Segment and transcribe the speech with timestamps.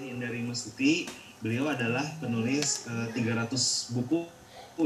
[0.00, 1.04] Teh Indari Mestuti.
[1.44, 3.52] Beliau adalah penulis uh, 300
[3.92, 4.24] buku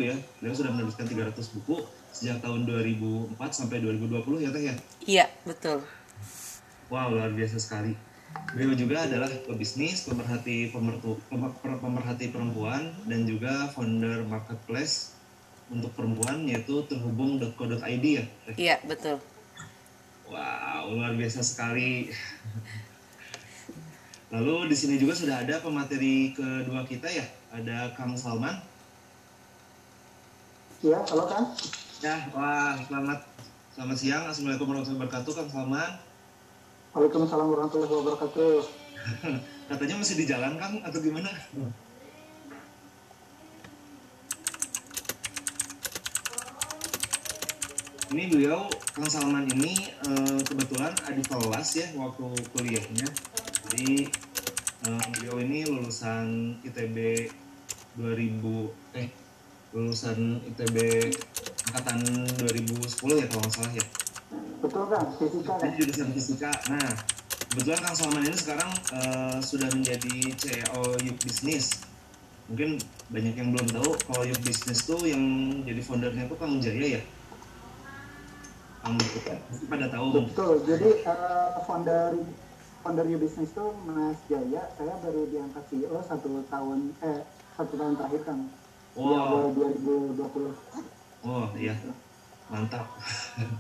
[0.02, 0.18] ya.
[0.42, 4.74] Beliau sudah menuliskan 300 buku sejak tahun 2004 sampai 2020 ya Teh ya?
[5.06, 5.86] Iya, betul.
[6.90, 7.94] Wow, luar biasa sekali.
[8.58, 11.14] Beliau juga adalah pebisnis, pemerhati pemertu,
[11.62, 15.14] pemerhati perempuan dan juga founder marketplace
[15.70, 18.24] untuk perempuan yaitu terhubung.co.id ya.
[18.58, 19.22] Iya, betul.
[20.26, 22.10] Wow, luar biasa sekali.
[24.34, 27.22] Lalu di sini juga sudah ada pemateri kedua kita ya,
[27.54, 28.58] ada Kang Salman.
[30.82, 31.54] Iya, halo Kang.
[32.02, 33.22] Ya, wah, selamat
[33.78, 34.26] selamat siang.
[34.26, 35.90] Assalamualaikum warahmatullahi wabarakatuh, Kang Salman.
[36.98, 38.54] Waalaikumsalam warahmatullahi wabarakatuh.
[39.70, 41.30] Katanya masih di jalan, Kang, atau gimana?
[48.10, 48.66] Ini beliau,
[48.98, 53.33] Kang Salman ini eh, kebetulan adik kelas ya waktu kuliahnya.
[53.74, 54.06] Jadi
[54.86, 57.26] eh, beliau ini lulusan ITB
[57.98, 59.10] 2000 eh
[59.74, 60.78] lulusan ITB
[61.66, 61.98] angkatan
[62.38, 62.70] 2010
[63.18, 63.86] ya kalau nggak salah ya.
[64.62, 65.66] Betul kan, fisika kan?
[65.66, 66.54] Jadi jurusan fisika.
[66.70, 66.86] Nah,
[67.50, 71.82] kebetulan Kang Salman ini sekarang uh, sudah menjadi CEO Yuk Business.
[72.46, 72.78] Mungkin
[73.10, 77.02] banyak yang belum tahu kalau Yuk Business tuh yang jadi foundernya tuh Kang Jaya ya.
[78.86, 80.30] Kang pasti pada tahu.
[80.30, 80.62] Betul.
[80.62, 82.22] Jadi uh, founder
[82.84, 84.68] founder Yuk Business tuh Mas Jaya.
[84.76, 87.24] Saya baru diangkat CEO satu tahun eh
[87.56, 88.38] satu tahun terakhir kan.
[88.92, 89.08] Wow.
[89.08, 89.44] Di awal
[90.20, 91.24] 2020.
[91.24, 91.74] Oh iya.
[92.52, 92.84] Mantap.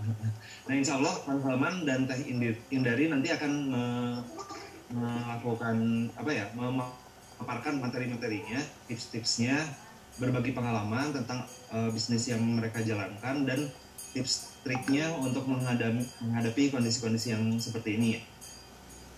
[0.68, 2.20] nah insya Allah Kang Salman dan Teh
[2.68, 4.22] Indari nanti akan me-
[4.92, 5.76] melakukan
[6.14, 9.56] apa ya memaparkan materi-materinya, tips-tipsnya,
[10.20, 13.72] berbagi pengalaman tentang uh, bisnis yang mereka jalankan dan
[14.14, 18.22] tips triknya untuk menghadapi, menghadapi kondisi-kondisi yang seperti ini ya.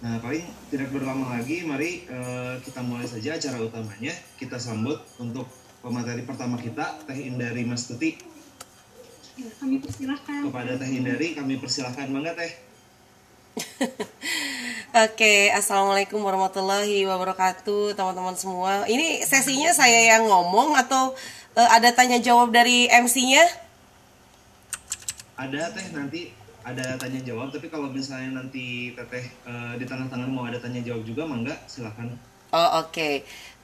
[0.05, 4.12] Nah paling tidak berlama lagi, mari uh, kita mulai saja acara utamanya.
[4.36, 5.48] Kita sambut untuk
[5.80, 8.36] pemateri pertama kita Teh Indari Mastuti
[9.36, 10.48] Ya, kami persilahkan.
[10.48, 12.53] kepada Teh Hindari kami persilahkan banget Teh.
[15.04, 18.88] Oke, assalamualaikum warahmatullahi wabarakatuh, teman-teman semua.
[18.88, 21.12] Ini sesinya saya yang ngomong atau
[21.53, 23.44] uh, ada tanya jawab dari MC-nya?
[25.37, 26.32] Ada Teh nanti
[26.66, 31.06] ada tanya jawab tapi kalau misalnya nanti Teteh uh, di tengah-tengah mau ada tanya jawab
[31.06, 32.19] juga mangga silakan.
[32.54, 33.15] Oh oke, okay.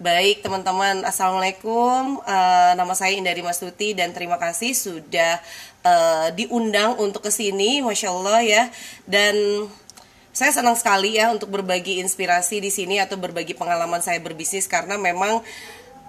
[0.02, 2.18] baik teman-teman, assalamualaikum.
[2.26, 5.38] Uh, nama saya Indari Mastuti dan terima kasih sudah
[5.86, 8.62] uh, diundang untuk ke sini, masya Allah ya.
[9.06, 9.34] Dan
[10.34, 14.98] saya senang sekali ya untuk berbagi inspirasi di sini atau berbagi pengalaman saya berbisnis karena
[14.98, 15.46] memang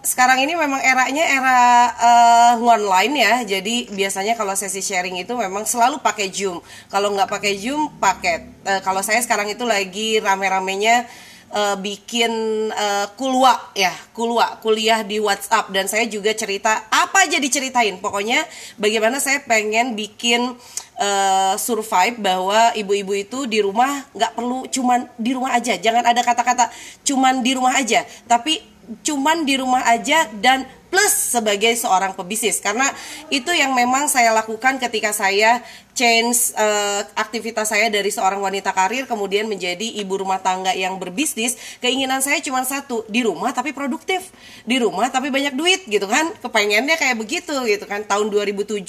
[0.03, 1.59] sekarang ini memang eranya era
[1.96, 3.34] uh, online ya.
[3.58, 6.59] Jadi biasanya kalau sesi sharing itu memang selalu pakai Zoom.
[6.91, 8.44] Kalau nggak pakai Zoom, paket.
[8.68, 11.08] Uh, kalau saya sekarang itu lagi rame-ramenya
[11.53, 12.31] uh, bikin
[12.74, 18.44] uh, kulwa ya kulwa kuliah di WhatsApp dan saya juga cerita apa aja diceritain pokoknya
[18.81, 20.58] bagaimana saya pengen bikin
[20.97, 26.22] uh, survive bahwa ibu-ibu itu di rumah nggak perlu cuman di rumah aja jangan ada
[26.25, 26.74] kata-kata
[27.06, 28.73] cuman di rumah aja tapi
[29.04, 32.62] cuman di rumah aja dan plus sebagai seorang pebisnis.
[32.62, 32.86] Karena
[33.34, 39.06] itu yang memang saya lakukan ketika saya change uh, aktivitas saya dari seorang wanita karir
[39.06, 41.58] kemudian menjadi ibu rumah tangga yang berbisnis.
[41.81, 44.30] Keinginan saya cuma satu di rumah tapi produktif.
[44.66, 46.34] Di rumah tapi banyak duit gitu kan?
[46.42, 48.06] Kepengennya kayak begitu gitu kan?
[48.06, 48.86] Tahun 2007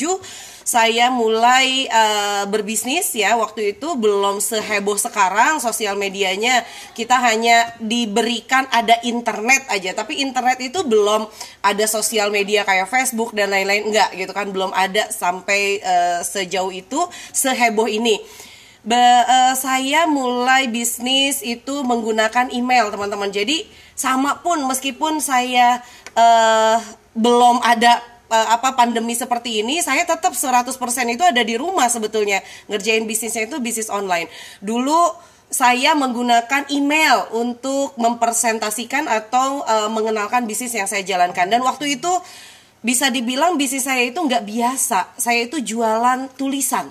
[0.64, 3.36] saya mulai uh, berbisnis ya.
[3.36, 6.64] Waktu itu belum seheboh sekarang sosial medianya.
[6.96, 9.92] Kita hanya diberikan ada internet aja.
[9.92, 11.28] Tapi internet itu belum
[11.60, 14.50] ada sosial media kayak Facebook dan lain-lain enggak gitu kan.
[14.50, 16.98] Belum ada sampai uh, sejauh itu
[17.30, 18.18] seheboh ini.
[18.84, 23.30] Be, uh, saya mulai bisnis itu menggunakan email teman-teman.
[23.30, 25.78] Jadi sama pun meskipun saya
[26.18, 26.82] uh,
[27.14, 28.02] belum ada
[28.34, 30.74] apa pandemi seperti ini saya tetap 100%
[31.06, 32.42] itu ada di rumah sebetulnya.
[32.66, 34.26] Ngerjain bisnisnya itu bisnis online.
[34.58, 35.14] Dulu
[35.54, 41.46] saya menggunakan email untuk mempresentasikan atau uh, mengenalkan bisnis yang saya jalankan.
[41.46, 42.10] Dan waktu itu
[42.82, 45.14] bisa dibilang bisnis saya itu nggak biasa.
[45.14, 46.90] Saya itu jualan tulisan.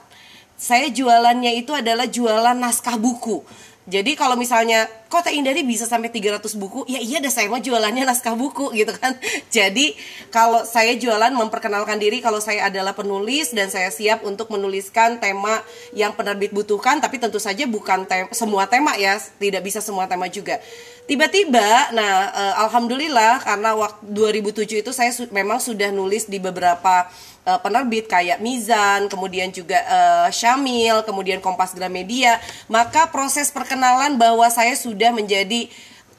[0.55, 3.43] Saya jualannya itu adalah jualan naskah buku
[3.83, 7.59] jadi kalau misalnya kok Teh Indari bisa sampai 300 buku, ya iya dah saya mau
[7.59, 9.11] jualannya naskah buku gitu kan.
[9.51, 9.91] Jadi
[10.31, 15.59] kalau saya jualan memperkenalkan diri kalau saya adalah penulis dan saya siap untuk menuliskan tema
[15.91, 20.63] yang penerbit butuhkan, tapi tentu saja bukan semua tema ya, tidak bisa semua tema juga.
[21.03, 27.11] Tiba-tiba, nah uh, alhamdulillah karena waktu 2007 itu saya su memang sudah nulis di beberapa
[27.47, 32.39] uh, penerbit kayak Mizan, kemudian juga uh, Syamil, kemudian Kompas Gramedia,
[32.71, 35.67] maka proses perkenalan bahwa saya sudah menjadi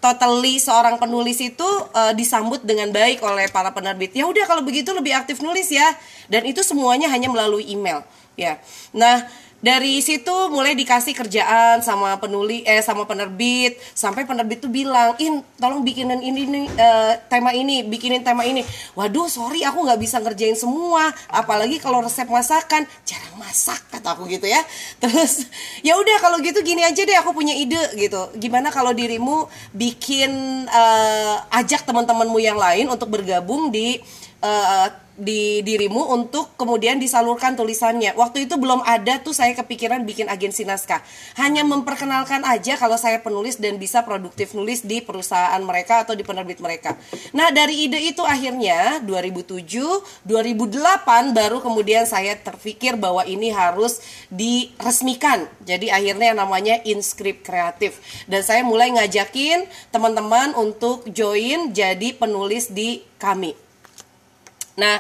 [0.04, 1.64] totally seorang penulis itu
[1.96, 4.12] uh, disambut dengan baik oleh para penerbit.
[4.12, 5.96] Ya udah kalau begitu lebih aktif nulis ya.
[6.28, 8.04] Dan itu semuanya hanya melalui email
[8.36, 8.60] ya.
[8.92, 9.24] Nah,
[9.64, 13.80] dari situ mulai dikasih kerjaan sama penulis eh sama penerbit.
[13.96, 18.60] Sampai penerbit tuh bilang in tolong bikinin ini nih uh, tema ini bikinin tema ini.
[18.92, 21.08] Waduh sorry aku nggak bisa ngerjain semua.
[21.32, 24.60] Apalagi kalau resep masakan jarang masak kata aku gitu ya.
[25.02, 25.48] Terus
[25.80, 28.36] ya udah kalau gitu gini aja deh aku punya ide gitu.
[28.36, 30.28] Gimana kalau dirimu bikin
[30.68, 33.96] uh, ajak teman-temanmu yang lain untuk bergabung di
[34.44, 38.18] uh, di dirimu untuk kemudian disalurkan tulisannya.
[38.18, 41.00] Waktu itu belum ada tuh saya kepikiran bikin agensi naskah.
[41.38, 46.26] Hanya memperkenalkan aja kalau saya penulis dan bisa produktif nulis di perusahaan mereka atau di
[46.26, 46.98] penerbit mereka.
[47.30, 54.02] Nah, dari ide itu akhirnya 2007, 2008 baru kemudian saya terpikir bahwa ini harus
[54.34, 55.46] diresmikan.
[55.62, 58.02] Jadi akhirnya yang namanya Inscript Kreatif.
[58.26, 63.63] Dan saya mulai ngajakin teman-teman untuk join jadi penulis di kami.
[64.74, 64.98] Nah,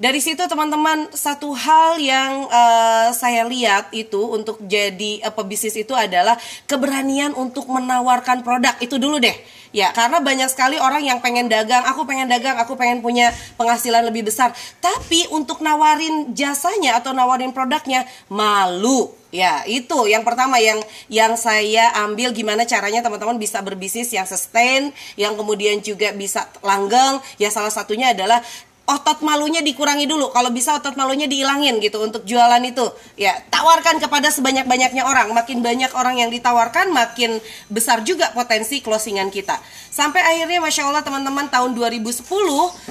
[0.00, 5.92] dari situ teman-teman satu hal yang uh, saya lihat itu untuk jadi uh, pebisnis itu
[5.92, 8.72] adalah keberanian untuk menawarkan produk.
[8.80, 9.36] Itu dulu deh.
[9.76, 11.84] Ya karena banyak sekali orang yang pengen dagang.
[11.84, 13.28] Aku pengen dagang aku pengen punya
[13.60, 14.56] penghasilan lebih besar.
[14.80, 19.12] Tapi untuk nawarin jasanya atau nawarin produknya malu.
[19.30, 24.90] Ya, itu yang pertama yang yang saya ambil gimana caranya teman-teman bisa berbisnis yang sustain,
[25.14, 27.22] yang kemudian juga bisa langgeng.
[27.38, 28.42] Ya salah satunya adalah
[28.90, 30.34] otot malunya dikurangi dulu.
[30.34, 32.86] Kalau bisa otot malunya dihilangin gitu untuk jualan itu.
[33.14, 35.30] Ya tawarkan kepada sebanyak-banyaknya orang.
[35.30, 37.38] Makin banyak orang yang ditawarkan makin
[37.70, 39.58] besar juga potensi closingan kita.
[39.90, 42.26] Sampai akhirnya masya Allah teman-teman tahun 2010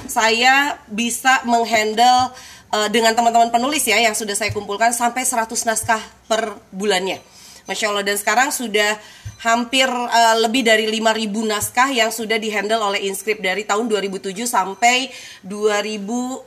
[0.08, 2.32] saya bisa menghandle
[2.72, 7.20] uh, dengan teman-teman penulis ya yang sudah saya kumpulkan sampai 100 naskah per bulannya.
[7.68, 8.98] Masya Allah dan sekarang sudah
[9.40, 15.08] hampir uh, lebih dari 5000 naskah yang sudah dihandle oleh Inscript dari tahun 2007 sampai
[15.48, 16.44] 2021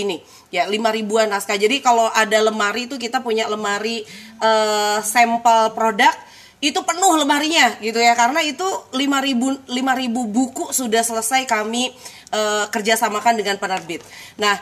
[0.00, 0.24] ini.
[0.48, 1.60] Ya, 5000-an naskah.
[1.60, 4.08] Jadi kalau ada lemari itu kita punya lemari
[4.40, 6.12] uh, sampel produk
[6.56, 9.76] itu penuh lemarinya gitu ya karena itu 5000 5000
[10.08, 11.92] buku sudah selesai kami
[12.32, 14.00] uh, kerjasamakan dengan penerbit.
[14.40, 14.56] Nah,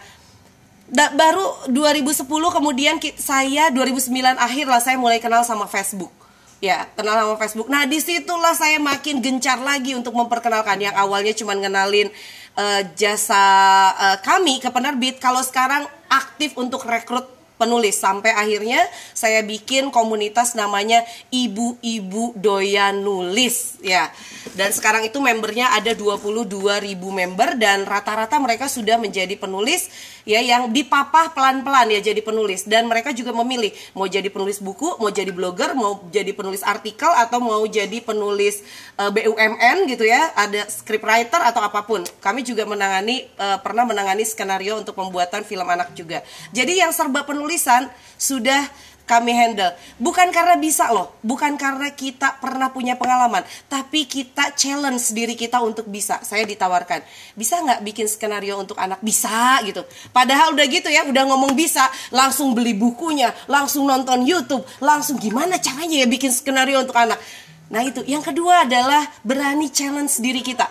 [0.91, 4.11] da, baru 2010 kemudian saya 2009
[4.43, 6.24] akhir lah saya mulai kenal sama Facebook
[6.65, 7.69] ya kenal sama Facebook.
[7.69, 10.81] Nah di situlah saya makin gencar lagi untuk memperkenalkan.
[10.81, 12.09] Yang awalnya cuma ngenalin
[12.57, 13.45] uh, jasa
[13.93, 17.29] uh, kami ke penerbit, kalau sekarang aktif untuk rekrut
[17.61, 18.01] penulis.
[18.01, 18.83] Sampai akhirnya
[19.15, 24.11] saya bikin komunitas namanya ibu-ibu doyan nulis ya.
[24.55, 26.49] Dan sekarang itu membernya ada 22
[26.83, 29.91] ribu member dan rata-rata mereka sudah menjadi penulis
[30.25, 34.97] ya yang dipapah pelan-pelan ya jadi penulis dan mereka juga memilih mau jadi penulis buku,
[34.99, 38.65] mau jadi blogger, mau jadi penulis artikel atau mau jadi penulis
[38.97, 42.03] uh, eh, BUMN gitu ya, ada scriptwriter atau apa pun.
[42.21, 46.25] Kami juga menangani uh, pernah menangani skenario untuk pembuatan film anak juga.
[46.51, 48.65] Jadi yang serba penulisan sudah
[49.05, 49.73] kami handle.
[50.01, 55.61] Bukan karena bisa loh, bukan karena kita pernah punya pengalaman, tapi kita challenge diri kita
[55.61, 56.21] untuk bisa.
[56.25, 57.05] Saya ditawarkan,
[57.37, 59.01] bisa nggak bikin skenario untuk anak?
[59.05, 59.85] Bisa gitu.
[60.11, 65.61] Padahal udah gitu ya, udah ngomong bisa, langsung beli bukunya, langsung nonton YouTube, langsung gimana
[65.61, 67.21] caranya ya bikin skenario untuk anak.
[67.69, 70.69] Nah itu, yang kedua adalah berani challenge diri kita.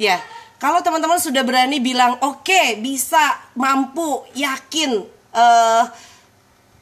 [0.00, 0.18] Ya,
[0.58, 5.84] kalau teman-teman sudah berani bilang oke, okay, bisa, mampu, yakin, uh,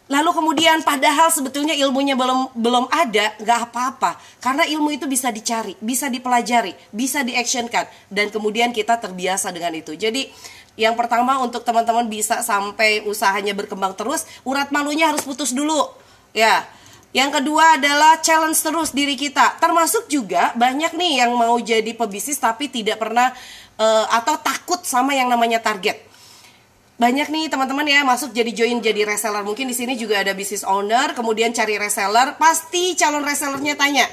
[0.09, 4.17] Lalu kemudian padahal sebetulnya ilmunya belum belum ada, nggak apa-apa.
[4.41, 9.93] Karena ilmu itu bisa dicari, bisa dipelajari, bisa diactionkan dan kemudian kita terbiasa dengan itu.
[9.93, 10.33] Jadi
[10.81, 15.93] yang pertama untuk teman-teman bisa sampai usahanya berkembang terus, urat malunya harus putus dulu.
[16.33, 16.65] Ya.
[17.12, 19.61] Yang kedua adalah challenge terus diri kita.
[19.61, 23.33] Termasuk juga banyak nih yang mau jadi pebisnis tapi tidak pernah
[23.77, 26.08] uh, atau takut sama yang namanya target
[26.99, 29.47] banyak nih teman-teman ya masuk jadi join jadi reseller.
[29.47, 32.35] Mungkin di sini juga ada business owner kemudian cari reseller.
[32.35, 34.11] Pasti calon resellernya tanya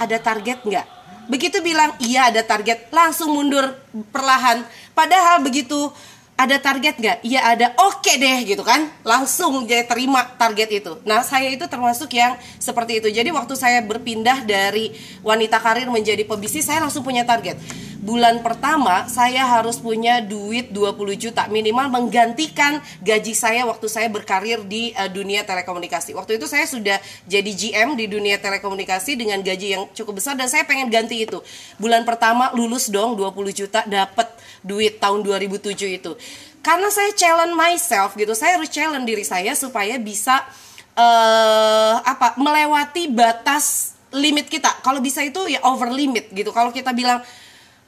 [0.00, 0.86] ada target nggak?
[1.28, 2.88] Begitu bilang iya ada target.
[2.88, 3.76] Langsung mundur
[4.16, 4.64] perlahan.
[4.96, 5.92] Padahal begitu
[6.40, 7.18] ada target nggak?
[7.20, 10.96] Iya ada, oke deh gitu kan, langsung jadi terima target itu.
[11.04, 13.12] Nah saya itu termasuk yang seperti itu.
[13.12, 17.60] Jadi waktu saya berpindah dari wanita karir menjadi pebisnis, saya langsung punya target
[18.00, 24.64] bulan pertama saya harus punya duit 20 juta minimal menggantikan gaji saya waktu saya berkarir
[24.64, 26.16] di uh, dunia telekomunikasi.
[26.16, 26.96] Waktu itu saya sudah
[27.28, 31.44] jadi GM di dunia telekomunikasi dengan gaji yang cukup besar dan saya pengen ganti itu.
[31.76, 34.32] Bulan pertama lulus dong 20 juta dapat
[34.64, 36.12] duit tahun 2007 itu.
[36.60, 40.44] Karena saya challenge myself gitu, saya harus challenge diri saya supaya bisa
[40.96, 44.68] uh, apa melewati batas limit kita.
[44.84, 46.52] Kalau bisa itu ya over limit gitu.
[46.52, 47.24] Kalau kita bilang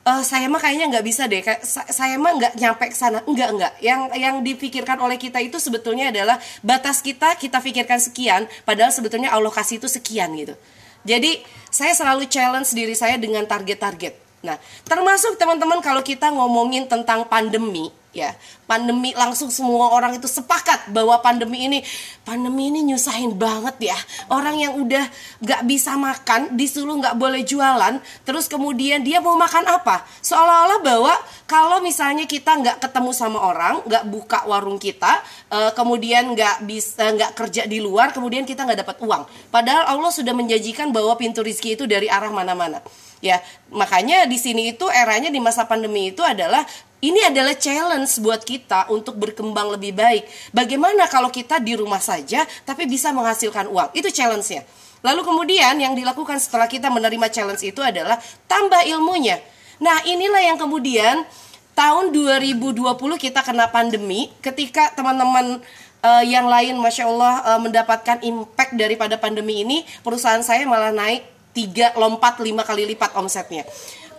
[0.02, 1.40] eh saya mah kayaknya nggak bisa deh.
[1.47, 3.23] Kayak sa- saya mah nggak nyampe ke sana.
[3.23, 8.50] Enggak enggak yang yang dipikirkan oleh kita itu sebetulnya adalah batas kita kita pikirkan sekian
[8.66, 10.59] padahal sebetulnya Allah kasih itu sekian gitu.
[11.06, 14.42] Jadi saya selalu challenge diri saya dengan target-target.
[14.42, 18.37] Nah termasuk teman-teman kalau kita ngomongin tentang pandemi ya
[18.69, 21.81] pandemi langsung semua orang itu sepakat bahwa pandemi ini
[22.25, 23.99] pandemi ini nyusahin banget ya.
[24.33, 25.04] Orang yang udah
[25.45, 30.04] nggak bisa makan disuruh nggak boleh jualan terus kemudian dia mau makan apa?
[30.25, 31.14] Seolah-olah bahwa
[31.49, 35.21] kalau misalnya kita nggak ketemu sama orang nggak buka warung kita
[35.52, 39.23] eh, kemudian nggak bisa nggak kerja di luar kemudian kita nggak dapat uang.
[39.52, 42.81] Padahal Allah sudah menjanjikan bahwa pintu rizki itu dari arah mana-mana
[43.23, 43.38] ya
[43.71, 46.67] makanya di sini itu eranya di masa pandemi itu adalah
[47.02, 50.23] ini adalah challenge buat kita untuk berkembang lebih baik.
[50.55, 53.91] Bagaimana kalau kita di rumah saja tapi bisa menghasilkan uang?
[53.91, 54.62] Itu challenge-nya.
[55.02, 59.43] Lalu kemudian yang dilakukan setelah kita menerima challenge itu adalah tambah ilmunya.
[59.83, 61.26] Nah, inilah yang kemudian
[61.75, 62.79] tahun 2020
[63.19, 65.59] kita kena pandemi ketika teman-teman
[66.07, 71.26] eh, yang lain Masya Allah eh, mendapatkan impact daripada pandemi ini, perusahaan saya malah naik
[71.52, 73.64] tiga lompat lima kali lipat omsetnya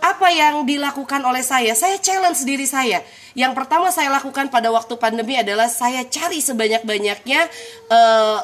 [0.04, 1.72] apa yang dilakukan oleh saya?
[1.72, 3.00] Saya challenge diri saya.
[3.32, 7.40] Yang pertama saya lakukan pada waktu pandemi adalah saya cari sebanyak-banyaknya
[7.88, 8.38] eh,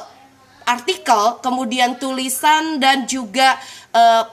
[0.65, 3.61] artikel, kemudian tulisan dan juga
[3.93, 4.23] eh,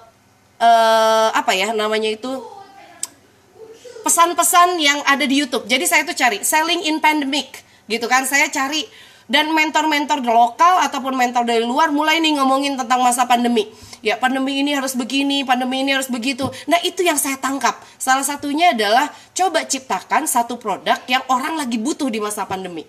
[0.56, 2.32] eh, apa ya namanya itu
[4.08, 5.68] pesan-pesan yang ada di YouTube.
[5.68, 7.60] Jadi saya tuh cari selling in pandemic,
[7.92, 8.24] gitu kan?
[8.24, 8.88] Saya cari
[9.28, 13.68] dan mentor-mentor lokal ataupun mentor dari luar mulai nih ngomongin tentang masa pandemi.
[14.00, 16.48] Ya, pandemi ini harus begini, pandemi ini harus begitu.
[16.70, 17.76] Nah, itu yang saya tangkap.
[18.00, 22.86] Salah satunya adalah coba ciptakan satu produk yang orang lagi butuh di masa pandemi.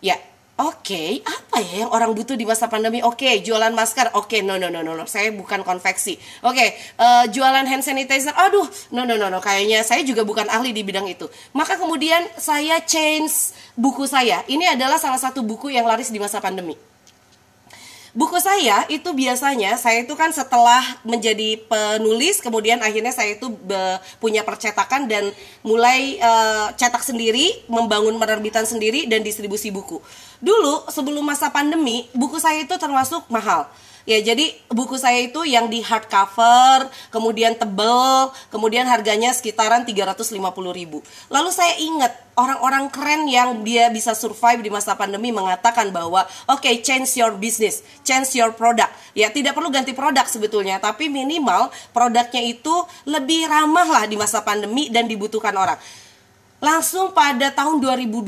[0.00, 0.16] Ya,
[0.56, 3.04] Oke, apa ya yang orang butuh di masa pandemi?
[3.04, 4.16] Oke, jualan masker.
[4.16, 6.16] Oke, no no no no no, saya bukan konveksi.
[6.48, 8.32] Oke, eh, jualan hand sanitizer.
[8.32, 11.28] Aduh, no no no no, kayaknya saya juga bukan ahli di bidang itu.
[11.52, 14.48] Maka kemudian saya change buku saya.
[14.48, 16.72] Ini adalah salah satu buku yang laris di masa pandemi.
[18.16, 24.00] Buku saya itu biasanya saya itu kan setelah menjadi penulis kemudian akhirnya saya itu be-
[24.24, 25.28] punya percetakan dan
[25.60, 30.00] mulai eh, cetak sendiri, membangun penerbitan sendiri dan distribusi buku.
[30.40, 33.68] Dulu sebelum masa pandemi, buku saya itu termasuk mahal.
[34.06, 40.30] Ya, jadi buku saya itu yang di hardcover, kemudian tebel, kemudian harganya sekitaran 350
[40.70, 41.02] ribu.
[41.26, 46.62] Lalu saya ingat orang-orang keren yang dia bisa survive di masa pandemi mengatakan bahwa oke
[46.62, 48.94] okay, change your business, change your product.
[49.18, 54.38] Ya tidak perlu ganti produk sebetulnya, tapi minimal produknya itu lebih ramah lah di masa
[54.46, 55.82] pandemi dan dibutuhkan orang.
[56.62, 58.22] Langsung pada tahun 2020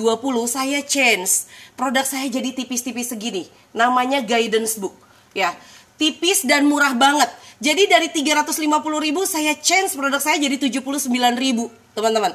[0.51, 1.47] saya change
[1.79, 5.53] produk saya jadi tipis-tipis segini, namanya guidance book ya
[5.99, 7.29] tipis dan murah banget.
[7.59, 8.71] Jadi dari 350
[9.03, 12.33] ribu saya change produk saya jadi 79 ribu teman-teman.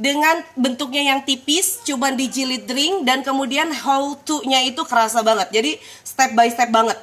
[0.00, 5.50] Dengan bentuknya yang tipis cuman dijilid ring dan kemudian how to nya itu kerasa banget.
[5.52, 6.96] Jadi step by step banget.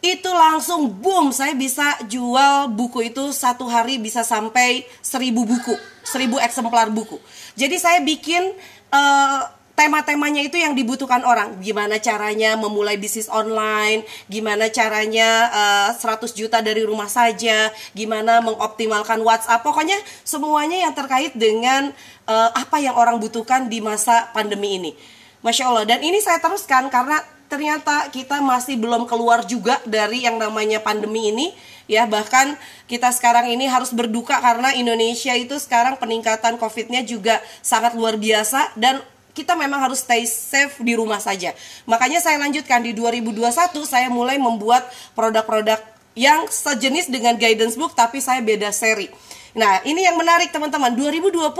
[0.00, 5.74] Itu langsung boom saya bisa jual buku itu satu hari bisa sampai seribu buku
[6.06, 7.18] seribu eksemplar buku.
[7.58, 8.54] Jadi saya bikin
[8.94, 9.42] uh,
[9.76, 11.60] tema-temanya itu yang dibutuhkan orang.
[11.60, 19.20] Gimana caranya memulai bisnis online, gimana caranya uh, 100 juta dari rumah saja, gimana mengoptimalkan
[19.20, 19.62] WhatsApp.
[19.62, 21.92] Pokoknya semuanya yang terkait dengan
[22.24, 24.96] uh, apa yang orang butuhkan di masa pandemi ini.
[25.44, 25.84] Masya Allah.
[25.84, 31.30] Dan ini saya teruskan karena ternyata kita masih belum keluar juga dari yang namanya pandemi
[31.30, 31.54] ini
[31.86, 32.58] ya bahkan
[32.90, 38.74] kita sekarang ini harus berduka karena Indonesia itu sekarang peningkatan COVID-nya juga sangat luar biasa
[38.74, 38.98] dan
[39.36, 41.52] kita memang harus stay safe di rumah saja.
[41.84, 43.52] Makanya saya lanjutkan di 2021
[43.84, 45.76] saya mulai membuat produk-produk
[46.16, 49.12] yang sejenis dengan guidance book tapi saya beda seri.
[49.52, 50.96] Nah, ini yang menarik teman-teman.
[50.96, 51.52] 2020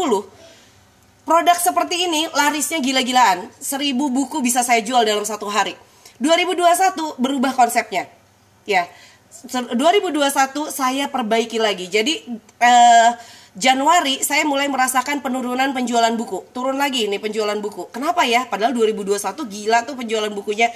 [1.29, 3.53] produk seperti ini larisnya gila-gilaan.
[3.61, 5.77] 1000 buku bisa saya jual dalam satu hari.
[6.17, 8.09] 2021 berubah konsepnya.
[8.65, 8.89] Ya.
[9.45, 11.93] 2021 saya perbaiki lagi.
[11.93, 12.25] Jadi
[12.57, 13.11] eh
[13.57, 16.45] Januari saya mulai merasakan penurunan penjualan buku.
[16.53, 17.89] Turun lagi nih penjualan buku.
[17.89, 18.45] Kenapa ya?
[18.45, 20.69] Padahal 2021 gila tuh penjualan bukunya.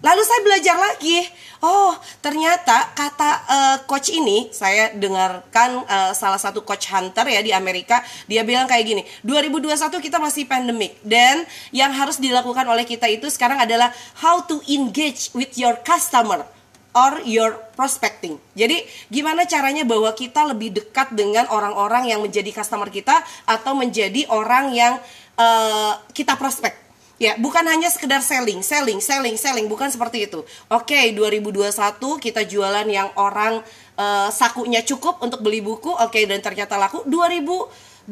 [0.00, 1.28] Lalu saya belajar lagi.
[1.60, 1.92] Oh,
[2.24, 8.00] ternyata kata uh, coach ini saya dengarkan uh, salah satu coach hunter ya di Amerika,
[8.24, 9.02] dia bilang kayak gini.
[9.28, 13.92] 2021 kita masih pandemic dan yang harus dilakukan oleh kita itu sekarang adalah
[14.24, 16.48] how to engage with your customer
[16.92, 18.36] or your prospecting.
[18.52, 23.16] Jadi gimana caranya bahwa kita lebih dekat dengan orang-orang yang menjadi customer kita
[23.48, 25.00] atau menjadi orang yang
[25.40, 26.82] uh, kita prospek.
[27.22, 30.42] Ya, bukan hanya sekedar selling, selling, selling, selling, bukan seperti itu.
[30.66, 31.70] Oke, 2021
[32.18, 33.62] kita jualan yang orang
[33.94, 37.06] uh, sakunya cukup untuk beli buku, oke dan ternyata laku.
[37.06, 38.10] 2021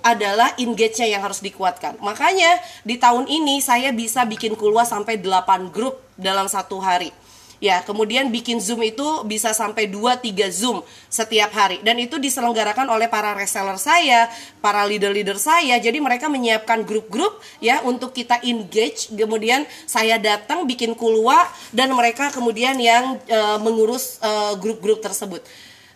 [0.00, 2.00] adalah engage-nya yang harus dikuatkan.
[2.00, 2.56] Makanya
[2.88, 7.12] di tahun ini saya bisa bikin kulwa sampai 8 grup dalam satu hari.
[7.56, 11.80] Ya, kemudian bikin Zoom itu bisa sampai 2-3 Zoom setiap hari.
[11.80, 14.28] Dan itu diselenggarakan oleh para reseller saya,
[14.60, 15.80] para leader-leader saya.
[15.80, 19.08] Jadi mereka menyiapkan grup-grup ya untuk kita engage.
[19.08, 25.40] Kemudian saya datang bikin kulwa dan mereka kemudian yang uh, mengurus uh, grup-grup tersebut.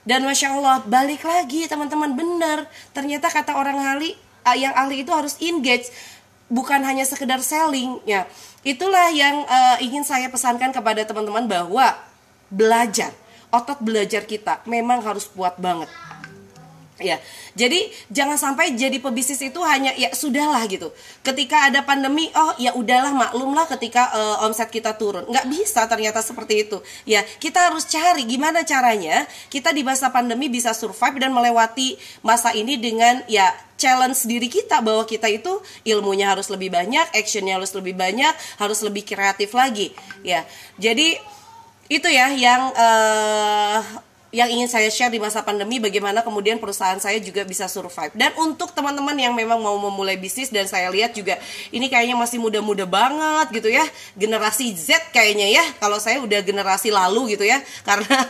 [0.01, 2.65] Dan Masya Allah, balik lagi teman-teman, benar.
[2.97, 4.17] Ternyata kata orang ahli,
[4.49, 5.93] uh, yang ahli itu harus engage.
[6.49, 8.27] Bukan hanya sekedar selling ya
[8.61, 11.97] Itulah yang uh, ingin saya pesankan kepada teman-teman bahwa
[12.53, 13.09] belajar,
[13.49, 15.89] otot belajar kita memang harus kuat banget.
[17.01, 17.17] Ya,
[17.57, 20.93] jadi jangan sampai jadi pebisnis itu hanya ya sudahlah gitu.
[21.25, 25.25] Ketika ada pandemi, oh ya udahlah maklumlah ketika uh, omset kita turun.
[25.27, 26.79] Nggak bisa ternyata seperti itu.
[27.09, 32.53] Ya, kita harus cari gimana caranya kita di masa pandemi bisa survive dan melewati masa
[32.53, 33.49] ini dengan ya
[33.81, 35.57] challenge diri kita bahwa kita itu
[35.89, 39.97] ilmunya harus lebih banyak, actionnya harus lebih banyak, harus lebih kreatif lagi.
[40.21, 40.45] Ya,
[40.77, 41.17] jadi
[41.91, 43.81] itu ya yang uh,
[44.31, 48.15] yang ingin saya share di masa pandemi bagaimana kemudian perusahaan saya juga bisa survive.
[48.15, 51.35] Dan untuk teman-teman yang memang mau memulai bisnis dan saya lihat juga
[51.75, 53.83] ini kayaknya masih muda-muda banget gitu ya.
[54.15, 55.65] Generasi Z kayaknya ya.
[55.83, 57.59] Kalau saya udah generasi lalu gitu ya.
[57.89, 58.23] Karena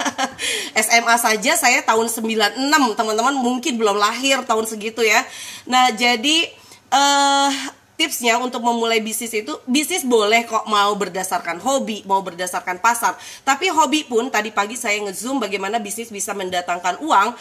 [0.72, 5.20] SMA saja saya tahun 96 teman-teman mungkin belum lahir tahun segitu ya.
[5.68, 6.48] Nah jadi
[6.96, 7.52] uh,
[8.00, 13.12] tipsnya untuk memulai bisnis itu bisnis boleh kok mau berdasarkan hobi mau berdasarkan pasar.
[13.44, 17.36] Tapi hobi pun tadi pagi saya ngezoom bagaimana bisnis bisa mendatangkan uang.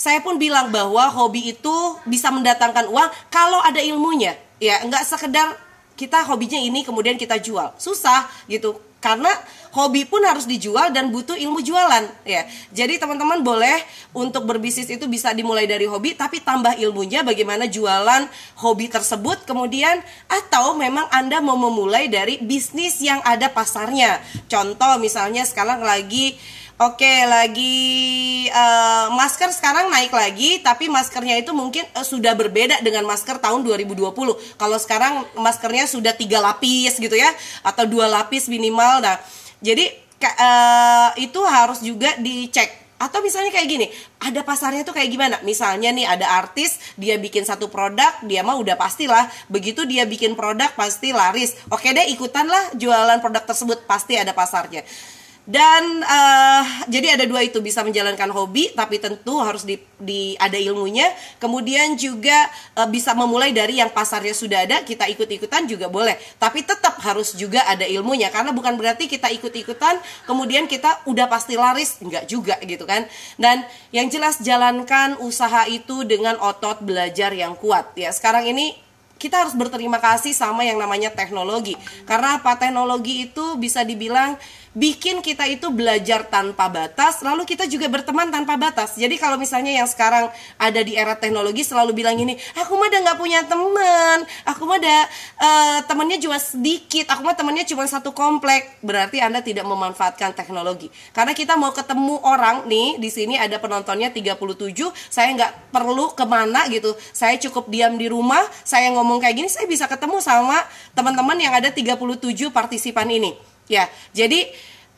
[0.00, 1.76] Saya pun bilang bahwa hobi itu
[2.08, 4.32] bisa mendatangkan uang kalau ada ilmunya.
[4.56, 5.52] Ya nggak sekedar
[5.92, 7.76] kita hobinya ini kemudian kita jual.
[7.76, 9.30] Susah gitu karena
[9.78, 12.42] hobi pun harus dijual dan butuh ilmu jualan ya.
[12.74, 13.78] Jadi teman-teman boleh
[14.10, 18.26] untuk berbisnis itu bisa dimulai dari hobi tapi tambah ilmunya bagaimana jualan
[18.58, 24.18] hobi tersebut kemudian atau memang Anda mau memulai dari bisnis yang ada pasarnya.
[24.50, 26.34] Contoh misalnya sekarang lagi
[26.78, 33.02] Oke, lagi uh, masker sekarang naik lagi, tapi maskernya itu mungkin uh, sudah berbeda dengan
[33.02, 34.14] masker tahun 2020.
[34.54, 37.34] Kalau sekarang maskernya sudah tiga lapis gitu ya,
[37.66, 39.02] atau dua lapis minimal.
[39.02, 39.18] Nah,
[39.58, 39.90] jadi
[40.22, 43.86] uh, itu harus juga dicek atau misalnya kayak gini,
[44.22, 45.36] ada pasarnya tuh kayak gimana?
[45.42, 49.26] Misalnya nih ada artis, dia bikin satu produk, dia mah udah pastilah.
[49.50, 51.58] Begitu dia bikin produk pasti laris.
[51.74, 54.86] Oke deh ikutan lah jualan produk tersebut, pasti ada pasarnya.
[55.48, 60.60] Dan uh, jadi ada dua itu bisa menjalankan hobi, tapi tentu harus di, di ada
[60.60, 61.08] ilmunya.
[61.40, 62.36] Kemudian juga
[62.76, 66.20] uh, bisa memulai dari yang pasarnya sudah ada, kita ikut-ikutan juga boleh.
[66.36, 69.96] Tapi tetap harus juga ada ilmunya, karena bukan berarti kita ikut-ikutan,
[70.28, 73.08] kemudian kita udah pasti laris, enggak juga gitu kan.
[73.40, 77.96] Dan yang jelas jalankan usaha itu dengan otot belajar yang kuat.
[77.96, 78.76] Ya sekarang ini
[79.16, 81.74] kita harus berterima kasih sama yang namanya teknologi,
[82.06, 84.38] karena apa teknologi itu bisa dibilang
[84.78, 88.94] bikin kita itu belajar tanpa batas, lalu kita juga berteman tanpa batas.
[88.94, 93.00] Jadi kalau misalnya yang sekarang ada di era teknologi selalu bilang ini, aku mah udah
[93.02, 95.00] nggak punya teman, aku mah udah
[95.42, 100.94] uh, temennya cuma sedikit, aku mah temennya cuma satu komplek, berarti anda tidak memanfaatkan teknologi.
[101.10, 104.38] Karena kita mau ketemu orang nih di sini ada penontonnya 37,
[105.10, 109.50] saya nggak perlu ke mana gitu, saya cukup diam di rumah, saya ngomong kayak gini,
[109.50, 110.62] saya bisa ketemu sama
[110.94, 111.98] teman-teman yang ada 37
[112.54, 113.34] partisipan ini.
[113.68, 113.84] Ya,
[114.16, 114.48] jadi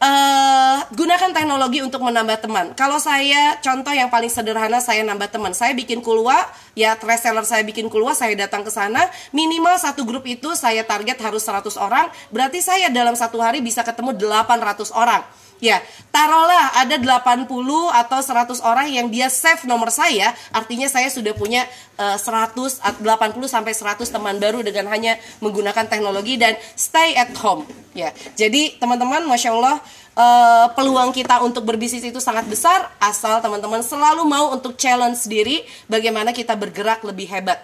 [0.01, 2.73] uh, gunakan teknologi untuk menambah teman.
[2.75, 5.53] Kalau saya contoh yang paling sederhana saya nambah teman.
[5.53, 6.37] Saya bikin kulwa,
[6.75, 11.21] ya reseller saya bikin kulwa, saya datang ke sana, minimal satu grup itu saya target
[11.21, 15.23] harus 100 orang, berarti saya dalam satu hari bisa ketemu 800 orang.
[15.61, 17.45] Ya, taruhlah ada 80
[17.93, 21.69] atau 100 orang yang dia save nomor saya, artinya saya sudah punya
[22.01, 23.05] uh, 100 80
[23.45, 27.69] sampai 100 teman baru dengan hanya menggunakan teknologi dan stay at home.
[27.93, 28.09] Ya.
[28.41, 29.77] Jadi, teman-teman, Masya Allah
[30.17, 35.63] uh, peluang kita untuk berbisnis itu sangat besar asal teman-teman selalu mau untuk challenge diri
[35.93, 37.61] bagaimana kita bergerak lebih hebat.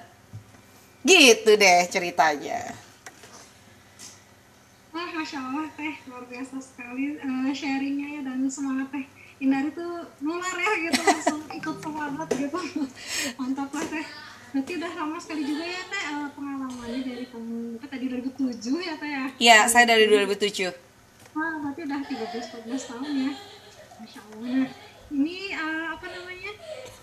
[1.00, 2.85] Gitu deh ceritanya.
[4.96, 9.04] Wah, Masya Allah teh, luar biasa sekali uh, sharingnya ya dan semangat teh.
[9.44, 12.56] Indari tuh nular ya gitu, langsung ikut semangat gitu.
[13.36, 14.06] Mantap lah teh.
[14.56, 18.56] Berarti udah lama sekali juga ya teh uh, pengalamannya dari kamu tadi 2007
[18.88, 19.24] ya teh ya?
[19.36, 20.72] Iya, saya dari 2007.
[21.36, 23.32] Wah, berarti udah 13-14 tahun ya.
[24.00, 24.64] Masya Allah.
[25.06, 26.52] Ini uh, apa namanya?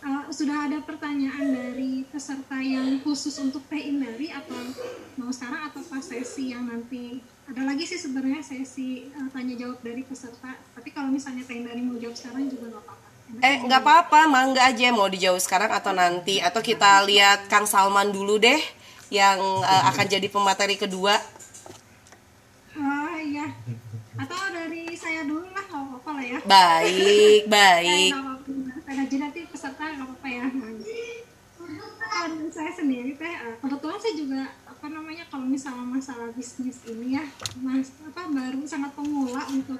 [0.03, 4.59] uh, sudah ada pertanyaan dari peserta yang khusus untuk Teh Indari atau
[5.15, 7.23] mau sekarang atau pas sesi yang nanti?
[7.47, 10.51] Ada lagi sih sebenarnya sesi uh, tanya jawab dari peserta.
[10.75, 13.07] Tapi kalau misalnya Teh Indari mau jawab sekarang juga nggak apa-apa.
[13.39, 16.43] Eh nggak apa-apa, mangga aja mau dijawab sekarang atau nanti.
[16.43, 18.59] Atau kita lihat Kang Salman dulu deh
[19.07, 21.15] yang uh, akan jadi pemateri kedua.
[22.73, 23.47] oh iya
[24.23, 28.11] atau dari saya dulu lah nggak apa-apa lah ya Baik, Eh, baik.
[28.11, 28.91] nggak apa-apa.
[28.93, 30.45] Jadi nanti peserta nggak apa-apa ya.
[32.53, 37.23] Saya sendiri teh, eh, kebetulan saya juga apa namanya kalau misalnya masalah bisnis ini ya,
[37.59, 39.79] mas apa baru sangat pemula untuk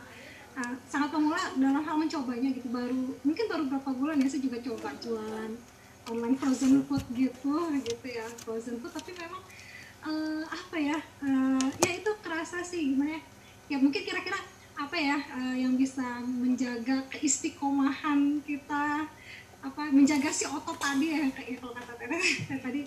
[0.53, 4.57] eh, sangat pemula dalam hal mencobanya gitu baru mungkin baru berapa bulan ya saya juga
[4.61, 5.51] coba jualan
[6.03, 9.43] online frozen food gitu gitu ya frozen food tapi memang
[10.03, 13.21] eh, apa ya eh, ya itu kerasa sih gimana ya
[13.71, 14.39] ya mungkin kira-kira
[14.73, 19.07] apa ya eh, yang bisa menjaga keistiqomahan kita?
[19.63, 22.81] Apa menjaga si otot tadi ya kayak kalau kata teteh tadi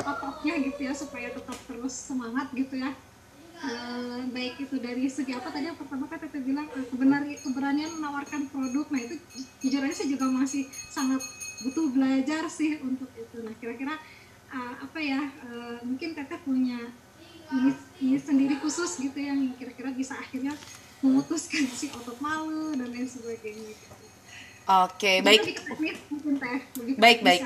[0.00, 2.96] ototnya gitu ya supaya tetap terus semangat gitu ya.
[3.64, 7.90] Eh, baik itu dari segi apa tadi yang pertama kan teteh bilang eh, kebenar keberanian
[8.00, 8.86] menawarkan produk.
[8.88, 11.20] Nah itu ju- jujur aja saya juga masih sangat
[11.64, 13.36] butuh belajar sih untuk itu.
[13.44, 14.00] Nah kira-kira
[14.54, 15.18] apa ya
[15.82, 16.78] mungkin teteh punya
[17.54, 17.70] ini,
[18.02, 20.52] ini sendiri khusus gitu yang kira-kira bisa akhirnya
[21.04, 23.94] memutuskan si otot malu dan lain sebagainya gitu.
[24.64, 25.40] Oke, Jadi baik.
[25.44, 27.42] teh Baik, baik.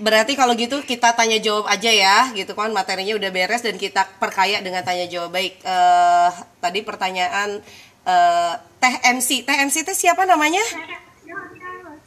[0.00, 4.08] Berarti kalau gitu kita tanya jawab aja ya, gitu kan materinya udah beres dan kita
[4.16, 5.36] perkaya dengan tanya jawab.
[5.36, 6.30] Baik, eh,
[6.64, 7.60] tadi pertanyaan
[8.08, 10.64] eh, Teh MC, Teh MC itu siapa namanya?
[10.64, 10.96] Ya,
[11.28, 11.38] ya,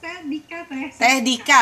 [0.02, 1.62] saya Dika teh Teh Dika.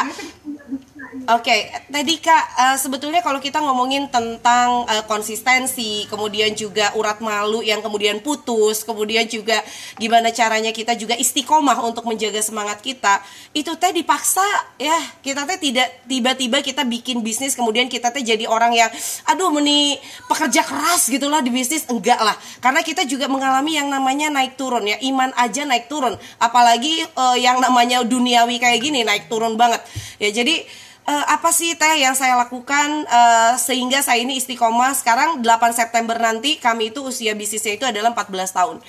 [1.14, 7.62] Oke, Teh Dika, eh, sebetulnya kalau kita ngomongin tentang eh, konsistensi, kemudian juga urat malu
[7.62, 9.62] yang kemudian putus, kemudian juga
[10.02, 13.22] gimana caranya kita juga istiqomah untuk menjaga semangat kita,
[13.54, 14.42] itu teh dipaksa
[14.82, 14.98] ya.
[15.22, 18.90] Kita teh tidak tiba-tiba kita bikin bisnis kemudian kita teh jadi orang yang
[19.30, 22.34] aduh meni pekerja keras gitulah di bisnis enggak lah.
[22.58, 26.18] Karena kita juga mengalami yang namanya naik turun ya, iman aja naik turun.
[26.42, 29.86] Apalagi eh, yang namanya duniawi kayak gini naik turun banget.
[30.18, 30.66] Ya jadi
[31.04, 36.16] Eh, apa sih teh yang saya lakukan eh, sehingga saya ini istiqomah sekarang 8 September
[36.16, 38.80] nanti kami itu usia bisnisnya itu adalah 14 tahun.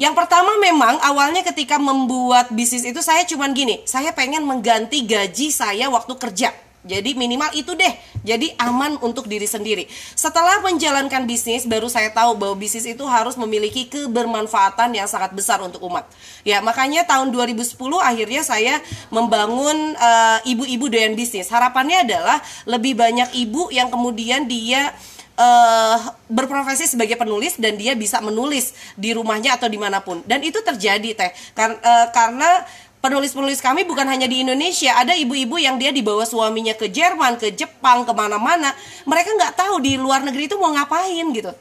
[0.00, 5.52] Yang pertama memang awalnya ketika membuat bisnis itu saya cuman gini, saya pengen mengganti gaji
[5.52, 6.63] saya waktu kerja.
[6.84, 7.96] Jadi minimal itu deh.
[8.24, 9.88] Jadi aman untuk diri sendiri.
[10.12, 15.64] Setelah menjalankan bisnis baru saya tahu bahwa bisnis itu harus memiliki kebermanfaatan yang sangat besar
[15.64, 16.04] untuk umat.
[16.44, 21.48] Ya, makanya tahun 2010 akhirnya saya membangun eh, ibu-ibu doyan bisnis.
[21.48, 24.92] Harapannya adalah lebih banyak ibu yang kemudian dia
[25.34, 25.98] eh
[26.30, 30.62] berprofesi sebagai penulis dan dia bisa menulis di rumahnya atau di mana pun dan itu
[30.62, 32.62] terjadi teh Kar- eh, karena
[33.04, 37.52] penulis-penulis kami bukan hanya di Indonesia ada ibu-ibu yang dia dibawa suaminya ke Jerman ke
[37.52, 38.72] Jepang ke mana-mana.
[39.04, 41.52] Mereka nggak tahu di luar negeri itu mau ngapain gitu.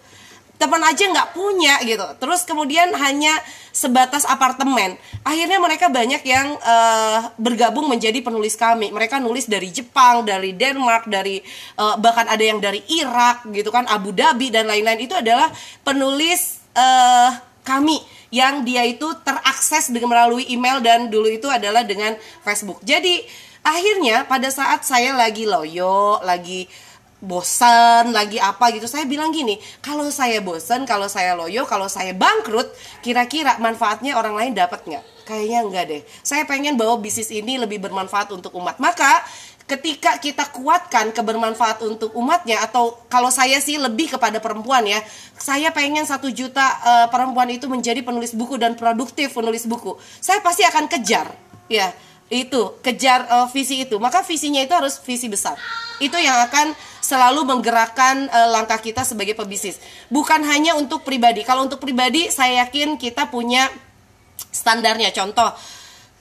[0.56, 2.08] Teman aja nggak punya gitu.
[2.24, 3.36] Terus kemudian hanya
[3.76, 4.96] sebatas apartemen.
[5.28, 8.96] Akhirnya mereka banyak yang eh, bergabung menjadi penulis kami.
[8.96, 11.44] Mereka nulis dari Jepang dari Denmark dari
[11.76, 15.04] eh, bahkan ada yang dari Irak gitu kan Abu Dhabi dan lain-lain.
[15.04, 15.52] Itu adalah
[15.84, 17.32] penulis eh,
[17.68, 22.82] kami yang dia itu terakses dengan melalui email dan dulu itu adalah dengan Facebook.
[22.82, 23.22] Jadi
[23.62, 26.65] akhirnya pada saat saya lagi loyo lagi
[27.24, 32.12] bosan lagi apa gitu saya bilang gini kalau saya bosan kalau saya loyo kalau saya
[32.12, 32.67] bangkrut
[33.00, 35.06] kira-kira manfaatnya orang lain dapat nggak?
[35.24, 36.02] Kayaknya enggak deh.
[36.19, 38.76] Saya pengen bahwa bisnis ini lebih bermanfaat untuk umat.
[38.84, 39.24] Maka
[39.63, 44.99] ketika kita kuatkan kebermanfaat untuk umatnya atau kalau saya sih lebih kepada perempuan ya
[45.39, 49.95] saya pengen satu juta eh, perempuan itu menjadi penulis buku dan produktif penulis buku.
[50.19, 51.32] Saya pasti akan kejar
[51.71, 51.95] ya
[52.28, 53.95] itu kejar eh, visi itu.
[54.02, 55.56] Maka visinya itu harus visi besar.
[56.04, 59.80] Itu yang akan selalu menggerakkan eh, langkah kita sebagai pebisnis.
[60.12, 61.47] Bukan hanya untuk pribadi.
[61.47, 63.69] Kalau untuk pribadi saya yakin kita punya
[64.52, 65.15] standarnya.
[65.15, 65.54] Contoh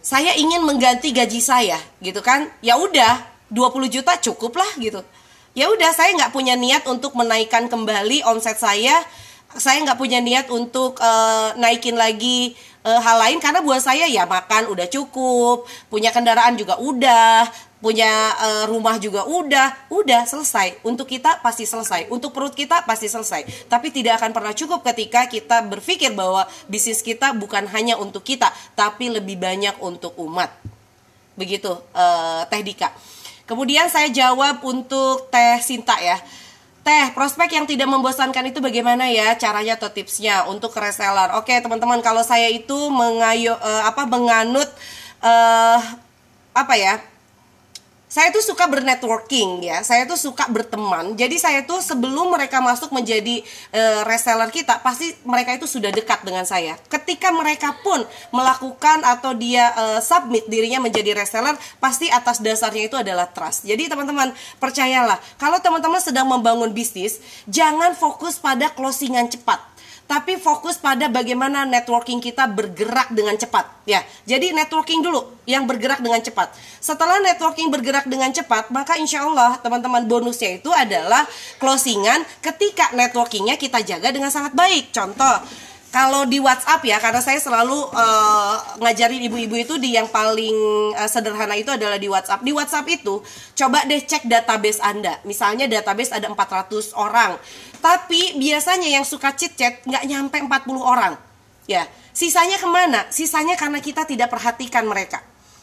[0.03, 2.51] saya ingin mengganti gaji saya gitu kan?
[2.59, 5.05] Ya udah 20 juta cukup lah gitu.
[5.53, 8.97] Ya udah saya nggak punya niat untuk menaikkan kembali omset saya.
[9.53, 14.25] Saya nggak punya niat untuk eh, naikin lagi eh, hal lain karena buat saya ya
[14.25, 17.45] makan udah cukup punya kendaraan juga udah
[17.85, 18.09] punya
[18.41, 20.81] eh, rumah juga udah udah selesai.
[20.89, 23.69] Untuk kita pasti selesai untuk perut kita pasti selesai.
[23.69, 28.49] Tapi tidak akan pernah cukup ketika kita berpikir bahwa bisnis kita bukan hanya untuk kita
[28.73, 30.49] tapi lebih banyak untuk umat.
[31.37, 32.89] Begitu eh, Teh Dika
[33.45, 36.19] kemudian saya jawab untuk Teh Sinta ya
[36.83, 41.31] Teh, prospek yang tidak membosankan itu bagaimana ya caranya atau tipsnya untuk reseller?
[41.39, 44.67] Oke, teman-teman, kalau saya itu mengayo eh, apa menganut
[45.23, 45.79] eh
[46.51, 46.99] apa ya?
[48.13, 49.81] Saya tuh suka bernetworking ya.
[49.81, 51.17] Saya tuh suka berteman.
[51.17, 53.41] Jadi saya tuh sebelum mereka masuk menjadi
[53.73, 56.77] uh, reseller kita, pasti mereka itu sudah dekat dengan saya.
[56.93, 63.01] Ketika mereka pun melakukan atau dia uh, submit dirinya menjadi reseller, pasti atas dasarnya itu
[63.01, 63.65] adalah trust.
[63.65, 67.17] Jadi teman-teman percayalah, kalau teman-teman sedang membangun bisnis,
[67.49, 69.72] jangan fokus pada closingan cepat
[70.13, 74.05] tapi fokus pada bagaimana networking kita bergerak dengan cepat ya.
[74.29, 76.53] Jadi networking dulu yang bergerak dengan cepat.
[76.85, 81.25] Setelah networking bergerak dengan cepat, maka insya Allah teman-teman bonusnya itu adalah
[81.57, 84.93] closingan ketika networkingnya kita jaga dengan sangat baik.
[84.93, 85.41] Contoh,
[85.89, 90.57] kalau di WhatsApp ya, karena saya selalu uh, ngajarin ibu-ibu itu di yang paling
[90.93, 92.41] uh, sederhana itu adalah di WhatsApp.
[92.45, 93.21] Di WhatsApp itu
[93.57, 95.21] coba deh cek database Anda.
[95.25, 97.37] Misalnya database ada 400 orang.
[97.83, 101.19] Tapi biasanya yang suka chit chat nggak nyampe 40 orang.
[101.67, 103.11] Ya, sisanya ke mana?
[103.11, 105.19] Sisanya karena kita tidak perhatikan mereka.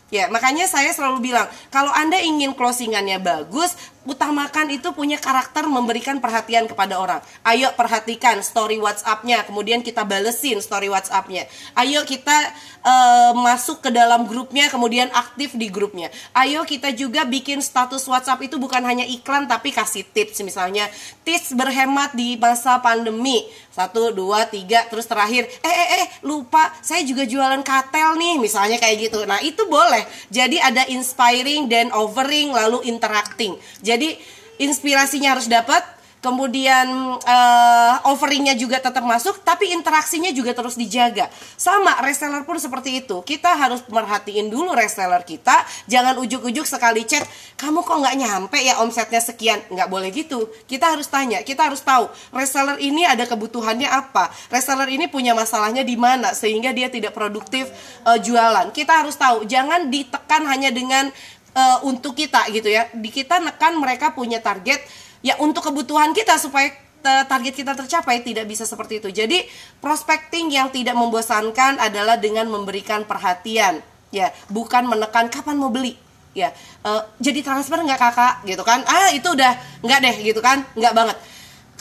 [0.10, 6.23] Ya, makanya saya selalu bilang, kalau Anda ingin closingannya bagus, utamakan itu punya karakter memberikan
[6.23, 7.19] perhatian kepada orang.
[7.43, 11.49] Ayo perhatikan story WhatsApp-nya, kemudian kita balesin story WhatsApp-nya.
[11.75, 12.35] Ayo kita
[12.83, 16.07] uh, masuk ke dalam grupnya, kemudian aktif di grupnya.
[16.31, 20.41] Ayo kita juga bikin status WhatsApp itu bukan hanya iklan, tapi kasih tips.
[20.47, 20.88] Misalnya,
[21.27, 23.43] tips berhemat di masa pandemi.
[23.69, 28.75] Satu, dua, tiga, terus terakhir, eh, eh, eh, lupa, saya juga jualan katel nih, misalnya
[28.75, 29.23] kayak gitu.
[29.23, 30.03] Nah, itu boleh.
[30.27, 33.55] Jadi ada inspiring dan overing, lalu interacting.
[33.89, 34.21] Jadi
[34.62, 35.82] inspirasinya harus dapat,
[36.19, 41.32] kemudian uh, offeringnya juga tetap masuk, tapi interaksinya juga terus dijaga.
[41.56, 43.23] Sama reseller pun seperti itu.
[43.23, 47.23] Kita harus merhatiin dulu reseller kita, jangan ujuk-ujuk sekali chat,
[47.56, 50.52] kamu kok nggak nyampe ya omsetnya sekian, nggak boleh gitu.
[50.67, 55.88] Kita harus tanya, kita harus tahu reseller ini ada kebutuhannya apa, reseller ini punya masalahnya
[55.88, 57.71] di mana sehingga dia tidak produktif
[58.04, 58.75] uh, jualan.
[58.75, 61.15] Kita harus tahu, jangan ditekan hanya dengan
[61.55, 62.89] uh, untuk kita gitu ya.
[62.91, 64.81] Di kita nekan mereka punya target
[65.19, 69.09] ya untuk kebutuhan kita supaya target kita tercapai tidak bisa seperti itu.
[69.12, 69.47] Jadi
[69.79, 73.79] prospecting yang tidak membosankan adalah dengan memberikan perhatian
[74.12, 75.95] ya, bukan menekan kapan mau beli
[76.35, 76.51] ya.
[76.83, 78.83] Uh, jadi transfer nggak kakak gitu kan?
[78.83, 80.67] Ah itu udah nggak deh gitu kan?
[80.75, 81.17] Nggak banget.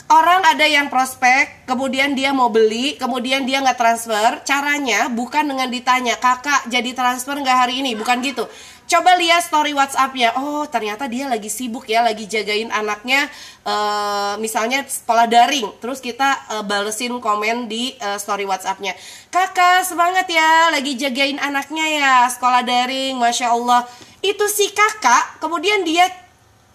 [0.09, 4.41] Orang ada yang prospek, kemudian dia mau beli, kemudian dia nggak transfer.
[4.41, 8.49] Caranya bukan dengan ditanya, kakak jadi transfer nggak hari ini, bukan gitu
[8.89, 10.33] coba lihat story WhatsAppnya.
[10.35, 13.29] Oh ternyata dia lagi sibuk ya lagi jagain anaknya
[13.63, 15.69] uh, misalnya sekolah daring.
[15.77, 18.97] Terus kita uh, balesin komen di uh, story WhatsAppnya.
[19.29, 23.85] Kakak semangat ya lagi jagain anaknya ya sekolah daring masya Allah.
[24.25, 26.09] Itu si kakak kemudian dia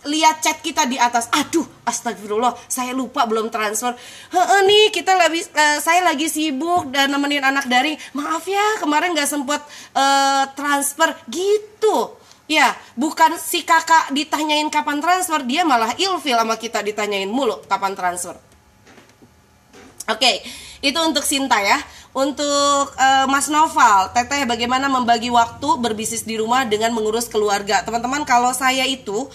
[0.06, 1.28] lihat chat kita di atas.
[1.32, 3.96] Aduh astagfirullah saya lupa belum transfer.
[4.32, 9.12] Heeh nih kita lagi uh, saya lagi sibuk dan nemenin anak dari maaf ya kemarin
[9.12, 9.60] nggak sempet
[9.96, 11.12] uh, transfer.
[11.28, 12.20] Gitu.
[12.44, 17.96] Ya bukan si kakak ditanyain kapan transfer dia malah ilfil sama kita ditanyain mulu kapan
[17.96, 18.36] transfer.
[20.04, 20.36] Oke okay,
[20.84, 21.80] itu untuk Sinta ya.
[22.14, 27.82] Untuk uh, Mas Noval, Teteh bagaimana membagi waktu berbisnis di rumah dengan mengurus keluarga.
[27.82, 29.26] Teman-teman, kalau saya itu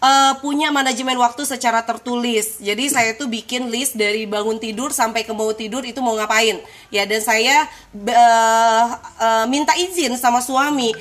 [0.00, 2.60] uh, punya manajemen waktu secara tertulis.
[2.60, 6.60] Jadi saya tuh bikin list dari bangun tidur sampai ke mau tidur itu mau ngapain.
[6.92, 8.84] Ya dan saya uh,
[9.20, 10.92] uh, minta izin sama suami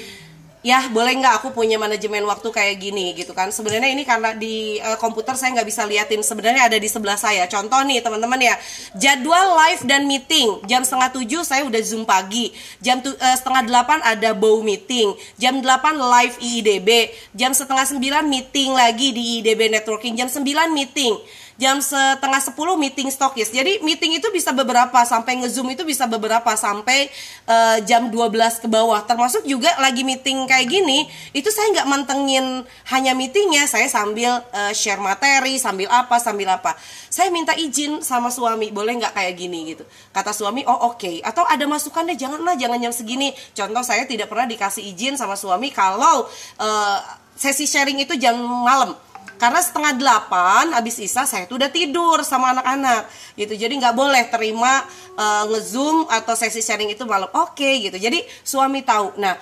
[0.66, 3.14] ya boleh nggak aku punya manajemen waktu kayak gini?
[3.14, 3.54] Gitu kan.
[3.54, 6.26] Sebenarnya ini karena di uh, komputer saya nggak bisa liatin.
[6.26, 7.46] Sebenarnya ada di sebelah saya.
[7.46, 8.58] Contoh nih teman-teman ya.
[8.98, 10.66] Jadwal live dan meeting.
[10.66, 12.50] Jam setengah tujuh saya udah zoom pagi.
[12.82, 15.14] Jam uh, setengah delapan ada bow meeting.
[15.38, 20.18] Jam delapan live IIDB jam setengah sembilan meeting lagi di IIDB networking.
[20.18, 23.52] Jam sembilan meeting jam setengah sepuluh meeting stokis.
[23.52, 27.08] Jadi meeting itu bisa beberapa sampai ngezoom itu bisa beberapa sampai
[27.48, 29.00] uh, jam 12 ke bawah.
[29.08, 34.74] Termasuk juga lagi meeting kayak gini, itu saya nggak mantengin hanya meetingnya, saya sambil uh,
[34.76, 36.76] share materi, sambil apa, sambil apa.
[37.08, 39.88] Saya minta izin sama suami, boleh nggak kayak gini gitu.
[40.12, 41.00] Kata suami, oh oke.
[41.00, 41.16] Okay.
[41.24, 43.32] Atau ada masukan deh, janganlah, jangan jam segini.
[43.56, 46.28] Contoh saya tidak pernah dikasih izin sama suami kalau
[46.60, 47.00] uh,
[47.36, 48.96] sesi sharing itu jam malam
[49.36, 53.54] karena setengah delapan habis isa saya tuh udah tidur sama anak-anak gitu.
[53.56, 54.84] Jadi nggak boleh terima
[55.20, 57.28] uh, ngezoom atau sesi sharing itu malam.
[57.36, 57.98] Oke okay, gitu.
[58.00, 59.16] Jadi suami tahu.
[59.20, 59.36] Nah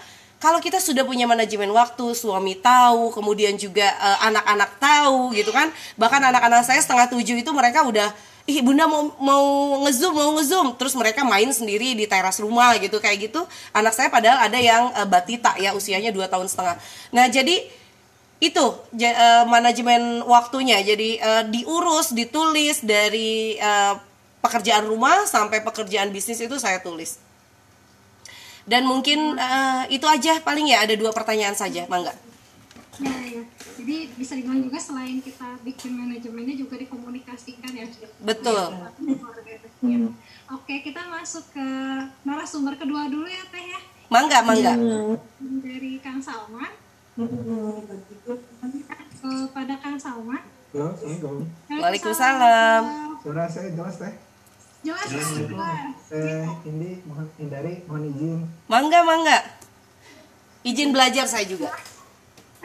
[0.43, 5.71] kalau kita sudah punya manajemen waktu, suami tahu, kemudian juga uh, anak-anak tahu gitu kan.
[5.95, 8.11] Bahkan anak-anak saya setengah tujuh itu mereka udah
[8.43, 9.45] ih bunda mau mau
[9.87, 10.75] ngezoom mau ngezoom.
[10.75, 12.99] Terus mereka main sendiri di teras rumah gitu.
[12.99, 13.47] Kayak gitu.
[13.71, 16.75] Anak saya padahal ada yang uh, batita ya usianya dua tahun setengah.
[17.15, 17.82] Nah jadi
[18.43, 23.95] itu uh, manajemen waktunya jadi uh, diurus ditulis dari uh,
[24.43, 27.23] pekerjaan rumah sampai pekerjaan bisnis itu saya tulis
[28.67, 32.11] dan mungkin uh, itu aja paling ya ada dua pertanyaan saja mangga
[33.01, 33.41] Ya, ya.
[33.73, 37.89] Jadi bisa dibilang juga selain kita bikin manajemennya juga dikomunikasikan ya.
[38.21, 38.69] Betul.
[39.81, 39.97] Ya.
[40.53, 41.67] Oke, kita masuk ke
[42.21, 43.81] narasumber kedua dulu ya Teh ya.
[44.13, 44.77] Mangga, mangga.
[45.41, 46.82] Dari Kang Salman.
[49.23, 50.41] Kepada Kang Salman.
[50.73, 51.45] Assalamualaikum.
[51.69, 52.83] Waalaikumsalam.
[53.21, 54.13] Suara saya jelas teh.
[54.81, 55.93] Jelas, jelas.
[56.09, 58.41] Eh, Indi, mohon hindari, mohon izin.
[58.65, 59.45] Mangga, mangga.
[60.65, 61.69] Izin belajar saya juga.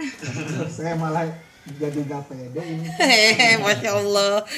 [0.80, 1.28] saya malah
[1.76, 2.88] jadi gak pede ini.
[2.88, 4.48] Hehehe, Masya Allah.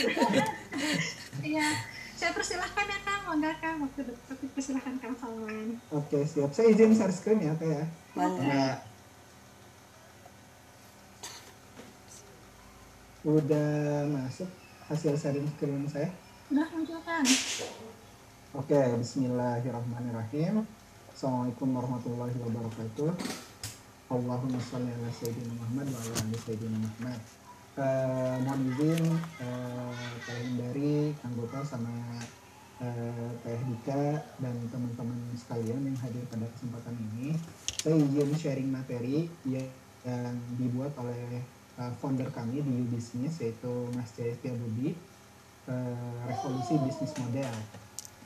[1.42, 1.66] Iya.
[2.14, 3.82] Saya persilahkan ya Kang, mangga Kang.
[3.82, 5.82] Waktu dekat persilahkan Kang Salman.
[5.90, 6.54] Oke, siap.
[6.54, 7.84] Saya izin share screen ya, Teh ya.
[8.14, 8.89] Mangga.
[13.20, 14.48] Udah masuk
[14.88, 16.08] hasil sharing screen saya.
[16.48, 17.20] Udah muncul kan?
[18.56, 20.64] Oke, bismillahirrahmanirrahim.
[21.12, 23.12] Assalamualaikum warahmatullahi wabarakatuh.
[24.08, 27.20] Allahumma sholli ala sayyidina Muhammad wa ala ali sayyidina Muhammad.
[27.76, 31.92] Eh, mohon izin eh, Teh Hindari, Kang Gopal sama
[32.80, 37.36] eh, Teh Dika dan teman-teman sekalian yang hadir pada kesempatan ini.
[37.84, 44.36] Saya izin sharing materi yang dibuat oleh eh, founder kami di U-Business yaitu Mas Jaya
[44.36, 44.92] Setia Budi
[45.66, 47.54] eh, revolusi bisnis model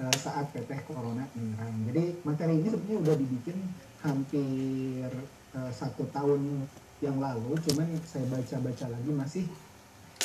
[0.03, 1.75] eh, saat PT Corona menyerang.
[1.95, 3.59] Jadi materi ini sebenarnya udah dibikin
[4.03, 5.09] hampir
[5.55, 6.67] eh, satu tahun
[7.03, 9.45] yang lalu, cuman saya baca-baca lagi masih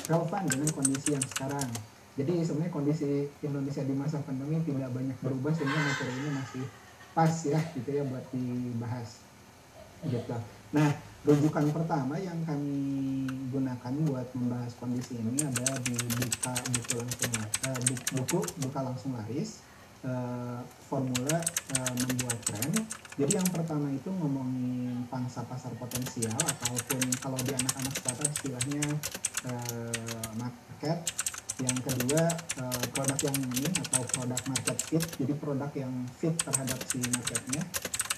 [0.08, 1.70] relevan dengan kondisi yang sekarang.
[2.16, 6.64] Jadi sebenarnya kondisi Indonesia di masa pandemi tidak banyak berubah sehingga materi ini masih
[7.16, 9.24] pas ya gitu ya buat dibahas
[10.08, 10.36] gitu.
[10.72, 10.90] Nah,
[11.28, 17.32] rujukan pertama yang kami gunakan buat membahas kondisi ini ada di buka buku langsung
[17.84, 19.60] bu- buku buka langsung laris
[20.08, 21.38] eh, formula
[21.76, 22.72] eh, membuat tren.
[23.20, 28.84] Jadi yang pertama itu ngomongin pangsa pasar potensial ataupun kalau di anak-anak startup istilahnya
[30.40, 31.04] market.
[31.60, 35.04] Yang kedua eh, produk yang ini atau produk market fit.
[35.20, 37.64] Jadi produk yang fit terhadap si marketnya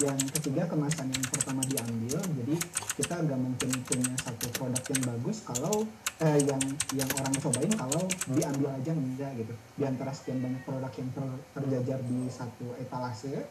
[0.02, 2.56] yang ketiga kemasan yang pertama diambil jadi
[2.98, 5.86] kita nggak mungkin punya satu produk yang bagus kalau
[6.26, 6.62] eh, yang
[6.98, 11.42] yang orang cobain kalau diambil aja enggak gitu di antara sekian banyak produk yang ter-
[11.54, 13.46] terjajar di satu etalase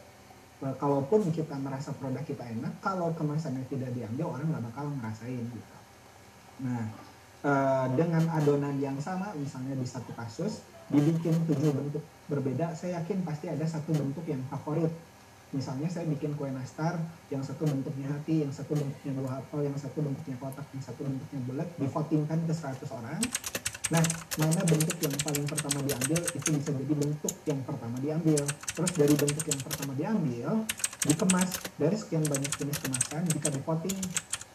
[0.67, 5.47] eh, kalaupun kita merasa produk kita enak kalau kemasannya tidak diambil orang nggak bakal ngerasain
[5.47, 5.77] gitu
[6.67, 6.83] nah
[7.45, 13.23] eh, dengan adonan yang sama misalnya di satu kasus dibikin tujuh bentuk berbeda saya yakin
[13.23, 14.91] pasti ada satu bentuk yang favorit.
[15.51, 16.95] Misalnya saya bikin kue nastar
[17.27, 21.03] yang satu bentuknya hati yang satu bentuknya buah apel yang satu bentuknya kotak yang satu
[21.03, 23.19] bentuknya bulat divotingkan ke 100 orang
[23.91, 24.05] nah
[24.39, 28.43] mana bentuk yang paling pertama diambil itu bisa jadi bentuk yang pertama diambil.
[28.47, 30.49] Terus dari bentuk yang pertama diambil
[31.03, 31.51] dikemas.
[31.75, 33.99] Dari sekian banyak jenis kemasan jika divoting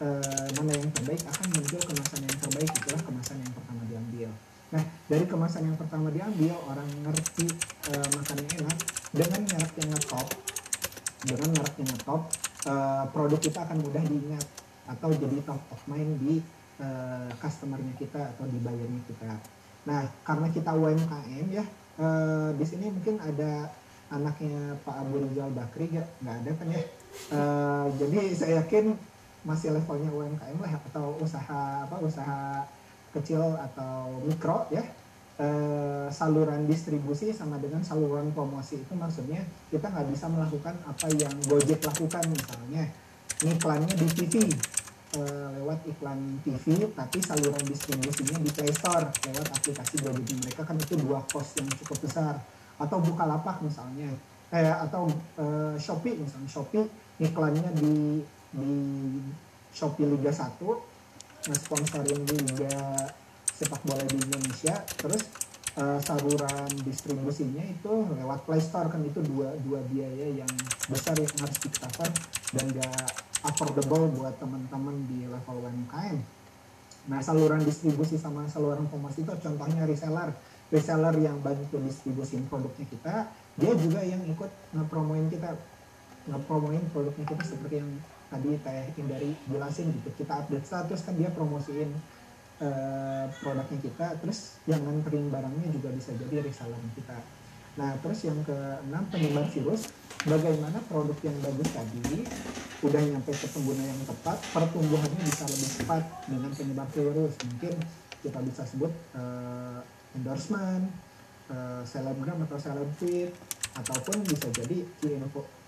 [0.00, 2.70] eh, mana yang terbaik akan muncul kemasan yang terbaik.
[2.80, 4.28] Itulah kemasan yang pertama diambil.
[4.72, 7.46] Nah dari kemasan yang pertama diambil orang ngerti
[7.92, 8.78] eh, makan yang enak.
[9.16, 10.28] Dengan merek yang ngetop
[11.26, 12.22] dengan merek yang ngetop
[12.68, 14.46] eh, produk kita akan mudah diingat
[14.86, 16.38] atau jadi top of mind di
[16.80, 19.30] eh, customernya kita atau di buyernya kita.
[19.88, 21.64] Nah karena kita UMKM ya
[22.00, 23.70] eh, di sini mungkin ada
[24.06, 26.82] anaknya Pak Abu Rizal Bakri nggak nggak ada kan ya.
[27.32, 28.94] Eh, jadi saya yakin
[29.46, 32.66] masih levelnya UMKM lah atau usaha apa usaha
[33.14, 34.82] kecil atau mikro ya
[35.38, 41.32] eh, saluran distribusi sama dengan saluran promosi itu maksudnya kita nggak bisa melakukan apa yang
[41.46, 42.84] Gojek lakukan misalnya
[43.44, 44.34] iklannya di TV
[45.16, 50.76] eh, lewat iklan TV tapi saluran distribusinya di Play Store lewat aplikasi Gojek mereka kan
[50.76, 52.34] itu dua cost yang cukup besar.
[52.76, 54.12] Atau Bukalapak misalnya
[54.52, 55.08] eh, atau
[55.40, 56.48] eh, Shopee misalnya.
[56.52, 56.84] Shopee
[57.16, 58.20] iklannya di
[58.52, 58.72] di
[59.72, 60.60] Shopee Liga 1
[61.52, 63.06] sponsorin Liga
[63.56, 65.22] sepak bola di Indonesia terus
[65.80, 70.52] eh, saluran distribusinya itu lewat Play Store kan itu dua dua biaya yang
[70.92, 71.68] besar yang harus di
[72.52, 76.16] dan gak affordable buat teman-teman di level UMKM.
[77.06, 80.32] Nah saluran distribusi sama saluran promosi itu contohnya reseller.
[80.72, 83.14] Reseller yang bantu distribusin produknya kita
[83.56, 85.54] dia juga yang ikut ngepromoin kita
[86.26, 87.90] ngepromoin produknya kita seperti yang
[88.26, 90.08] tadi Teh Indari jelasin gitu.
[90.18, 91.90] Kita update status kan dia promosiin
[92.58, 97.35] eh, produknya kita terus yang nganterin barangnya juga bisa jadi reseller kita
[97.76, 99.92] nah terus yang keenam penyebar virus.
[100.26, 102.26] Bagaimana produk yang bagus tadi
[102.82, 107.36] udah nyampe ke pengguna yang tepat pertumbuhannya bisa lebih cepat dengan penyebar virus?
[107.46, 107.74] Mungkin
[108.26, 109.78] kita bisa sebut eh,
[110.18, 110.88] endorsement
[111.52, 113.30] eh, selebgram atau seleb tweet
[113.76, 114.82] ataupun bisa jadi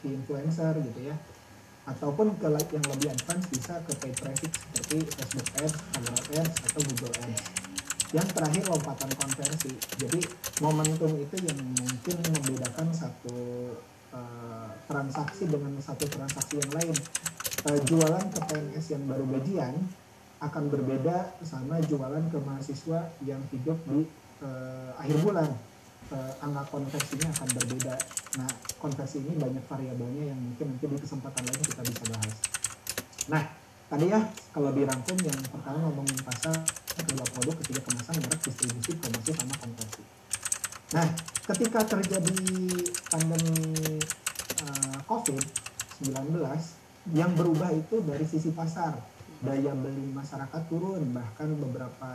[0.03, 1.17] key influencer gitu ya.
[1.87, 6.81] Ataupun ke yang lebih advance bisa ke paid traffic seperti Facebook Ads, Instagram Ads atau
[6.83, 7.68] Google Ads.
[8.17, 9.73] Yang terakhir lompatan konversi.
[10.01, 10.21] Jadi
[10.65, 13.37] momentum itu yang mungkin membedakan satu
[14.17, 16.97] uh, transaksi dengan satu transaksi yang lain.
[17.69, 19.75] Uh, jualan ke PNS yang baru gajian
[20.39, 24.07] akan berbeda sama jualan ke mahasiswa yang hidup di
[24.41, 25.51] uh, akhir bulan
[26.15, 27.95] uh, angka konversinya akan berbeda.
[28.39, 32.35] Nah, konversi ini banyak variabelnya yang mungkin nanti di kesempatan lain kita bisa bahas.
[33.29, 33.43] Nah,
[33.89, 34.21] tadi ya
[34.53, 36.57] kalau dirangkum yang pertama ngomongin pasar,
[36.97, 40.03] kedua produk, ketiga kemasan, merek, distribusi, promosi, sama konversi.
[40.89, 41.09] Nah,
[41.53, 42.41] ketika terjadi
[43.13, 44.01] pandemi
[44.65, 46.37] uh, COVID-19,
[47.17, 48.97] yang berubah itu dari sisi pasar.
[49.39, 52.11] Daya beli masyarakat turun, bahkan beberapa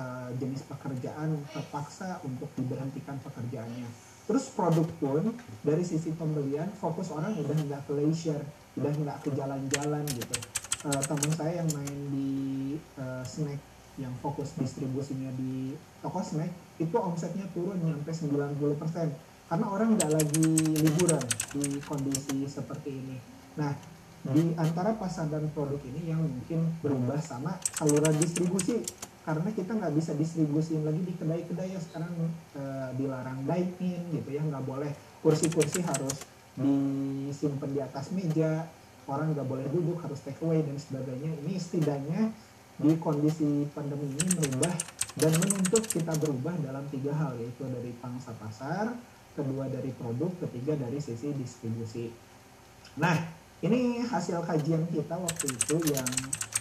[0.00, 3.84] uh, jenis pekerjaan terpaksa untuk diberhentikan pekerjaannya.
[4.24, 8.44] Terus produk pun dari sisi pembelian fokus orang udah nggak ke leisure,
[8.80, 10.36] udah nggak ke jalan-jalan gitu.
[10.78, 12.30] Uh, teman saya yang main di
[13.02, 13.58] uh, snack
[13.98, 18.14] yang fokus distribusinya di toko snack itu omsetnya turun sampai
[18.54, 19.10] 90%
[19.48, 20.48] karena orang nggak lagi
[20.78, 21.24] liburan
[21.56, 23.16] di kondisi seperti ini.
[23.56, 23.72] Nah,
[24.28, 28.84] di antara pasar dan produk ini yang mungkin berubah sama saluran distribusi.
[29.24, 32.12] Karena kita nggak bisa distribusiin lagi di kedai-kedai yang sekarang
[32.56, 32.62] e,
[32.96, 34.40] dilarang dine in gitu ya.
[34.44, 36.24] Nggak boleh kursi-kursi harus
[36.56, 38.68] disimpan di atas meja
[39.08, 41.32] orang nggak boleh duduk harus take away dan sebagainya.
[41.44, 42.20] Ini setidaknya
[42.78, 44.76] di kondisi pandemi ini merubah
[45.18, 48.94] dan menuntut kita berubah dalam tiga hal yaitu dari pangsa pasar
[49.34, 52.12] kedua dari produk ketiga dari sisi distribusi.
[53.02, 53.18] Nah
[53.64, 56.06] ini hasil kajian kita waktu itu yang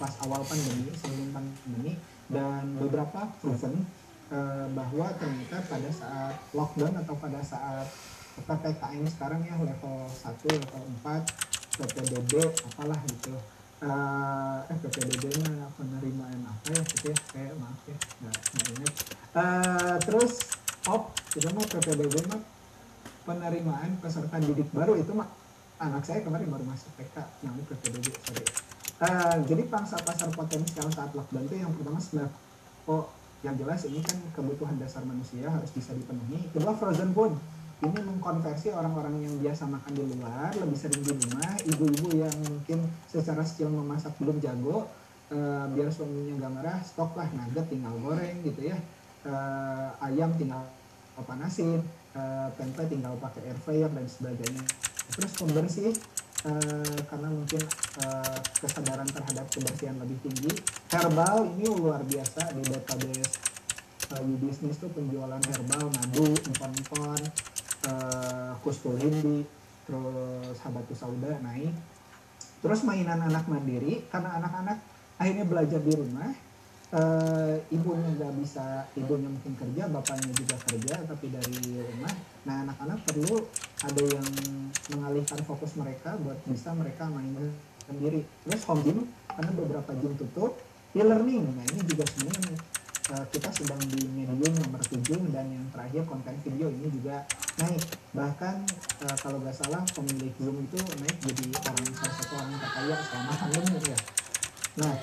[0.01, 1.93] pas awal pandemi sebelum pandemi
[2.33, 3.85] dan beberapa proven
[4.33, 7.85] uh, bahwa ternyata pada saat lockdown atau pada saat
[8.37, 12.33] PPKM sekarang ya level 1, level 4, PPDB
[12.73, 13.37] apalah gitu.
[13.77, 17.17] Uh, eh PPDB mah penerimaan apa ya gitu ya.
[17.29, 18.93] Kayak maaf ya nggak, nggak ingat.
[19.37, 20.33] Uh, terus
[20.81, 21.03] POP
[21.37, 22.41] itu mah PPDB mah
[23.27, 25.29] penerimaan peserta didik baru itu mah
[25.77, 27.15] anak saya kemarin baru masuk PK
[27.45, 28.45] namanya PPDB sorry.
[28.97, 32.33] Uh, jadi pangsa pasar potensial saat lockdown itu yang pertama sebenarnya
[32.89, 33.05] oh
[33.45, 36.49] yang jelas ini kan kebutuhan dasar manusia harus bisa dipenuhi.
[36.49, 37.37] Kedua frozen food
[37.77, 42.89] ini mengkonversi orang-orang yang biasa makan di luar lebih sering di rumah, ibu-ibu yang mungkin
[43.05, 44.89] secara skill memasak belum jago,
[45.29, 48.77] uh, biar suaminya nggak marah, stok lah nugget tinggal goreng gitu ya,
[49.29, 50.65] uh, ayam tinggal
[51.29, 51.85] panasin,
[52.17, 54.63] uh, tempe tinggal pakai air fryer dan sebagainya.
[55.13, 55.93] Terus pembersih
[56.45, 57.59] Uh, karena mungkin
[57.97, 60.53] uh, kesadaran terhadap kebersihan lebih tinggi.
[60.93, 63.41] Herbal ini luar biasa di database
[64.13, 67.17] uh, bisnis tuh penjualan herbal, madu, empon-empon,
[67.87, 69.47] uh, kustulindi,
[69.87, 71.71] terus habatu sauda naik.
[72.59, 74.77] Terus mainan anak mandiri karena anak-anak
[75.15, 76.31] akhirnya belajar di rumah.
[76.87, 82.15] Uh, ibunya nggak bisa, ibunya mungkin kerja, bapaknya juga kerja, tapi dari rumah.
[82.47, 83.43] Nah anak-anak perlu
[83.83, 84.29] ada yang
[84.95, 87.35] mengalihkan fokus mereka buat bisa mereka main
[87.83, 88.23] sendiri.
[88.47, 90.55] Terus home gym karena beberapa gym tutup,
[90.95, 91.43] e-learning.
[91.59, 92.55] Nah ini juga sebenarnya
[93.13, 97.23] uh, kita sedang di medium nomor 7 dan yang terakhir konten video ini juga
[97.59, 97.83] naik.
[98.11, 98.55] Bahkan
[99.07, 103.33] uh, kalau nggak salah pemilik Zoom itu naik jadi orang salah satu orang terkaya selama
[103.39, 103.99] pandemi ya.
[104.83, 104.95] Nah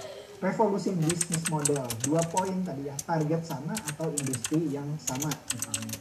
[0.44, 5.96] revolusi bisnis model dua poin tadi ya target sama atau industri yang sama misalnya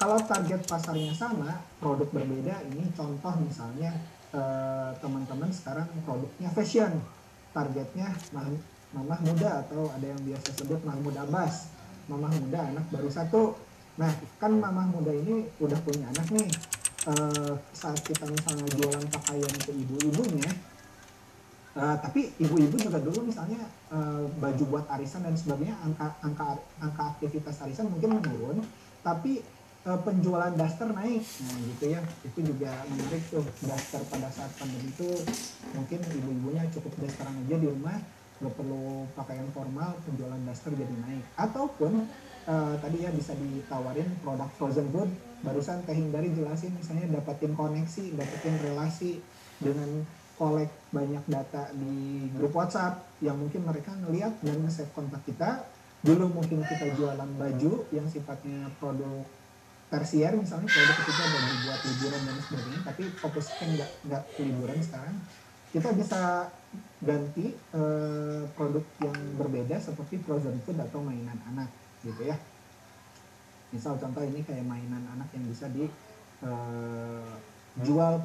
[0.00, 3.92] kalau target pasarnya sama produk berbeda ini contoh misalnya
[4.96, 7.04] teman-teman sekarang produknya fashion
[7.52, 8.08] targetnya
[8.92, 11.72] mamah muda atau ada yang biasa sebut Mahmud Abbas.
[12.08, 13.56] Mamah muda anak baru satu.
[13.96, 16.48] Nah kan mamah muda ini udah punya anak nih.
[17.74, 20.50] Saat kita misalnya jualan pakaian ke ibu-ibunya
[21.72, 27.16] Uh, tapi ibu-ibu juga dulu misalnya uh, baju buat arisan dan sebagainya angka angka angka
[27.16, 28.60] aktivitas arisan mungkin menurun
[29.00, 29.40] tapi
[29.88, 31.24] uh, penjualan daster naik.
[31.24, 32.04] Nah gitu ya.
[32.28, 35.16] Itu juga menarik tuh daster pada saat pandemi itu
[35.72, 37.96] mungkin ibu-ibunya cukup dasteran aja di rumah
[38.42, 42.10] nggak perlu pakaian formal penjualan daster jadi naik ataupun
[42.50, 45.10] uh, tadi ya bisa ditawarin produk frozen food
[45.46, 49.22] barusan teh hindari jelasin misalnya dapetin koneksi dapetin relasi
[49.62, 50.02] dengan
[50.42, 55.62] collect banyak data di grup WhatsApp yang mungkin mereka ngeliat dan nge-save kontak kita.
[56.02, 59.22] Dulu mungkin kita jualan baju yang sifatnya produk
[59.86, 65.16] tersier misalnya produk ketiga baju buat liburan dan sebagainya tapi fokusnya nggak nggak liburan sekarang
[65.68, 66.20] kita bisa
[67.02, 71.68] ganti eh, produk yang berbeda seperti frozen food atau mainan anak
[72.06, 72.38] gitu ya.
[73.72, 75.90] Misal contoh ini kayak mainan anak yang bisa dijual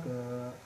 [0.03, 0.17] ke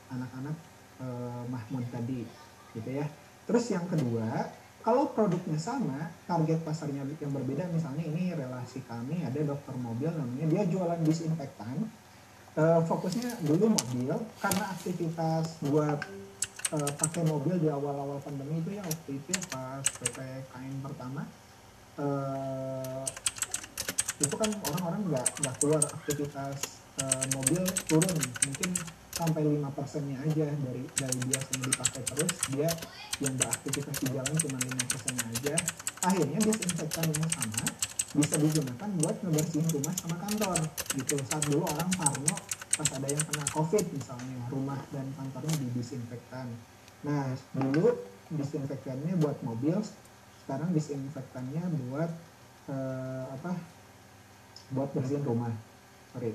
[0.10, 0.58] anak-anak
[0.98, 2.26] uh, Mahmud tadi
[2.74, 3.06] gitu ya.
[3.46, 4.50] Terus yang kedua
[4.82, 10.50] kalau produknya sama target pasarnya yang berbeda misalnya ini relasi kami ada dokter mobil namanya
[10.50, 11.86] dia jualan disinfektan
[12.58, 14.12] fokusnya dulu mobil
[14.42, 16.04] karena aktivitas buat
[16.72, 21.24] uh, pakai mobil di awal-awal pandemi itu ya waktu itu ya pas ppkm pertama.
[22.00, 23.04] Uh,
[24.22, 26.58] itu kan orang-orang nggak nggak keluar aktivitas
[27.04, 28.18] uh, mobil turun.
[28.48, 28.70] Mungkin
[29.12, 32.34] sampai lima persennya aja dari dari biasanya dipakai terus.
[32.56, 32.70] Dia
[33.22, 35.56] yang beraktivitas di jalan cuma lima persennya aja.
[36.02, 37.64] Akhirnya disinfektan yang sama
[38.12, 40.60] bisa digunakan buat ngebersihin rumah sama kantor.
[40.96, 42.36] Gitu saat dulu orang parno
[42.82, 46.50] pas ada yang kena covid misalnya rumah dan kantornya didisinfektan.
[47.06, 47.94] Nah dulu
[48.34, 49.78] disinfektannya buat mobil
[50.42, 52.10] sekarang disinfektannya buat
[52.74, 53.54] uh, apa
[54.74, 55.54] buat bersihin rumah.
[56.10, 56.34] Sorry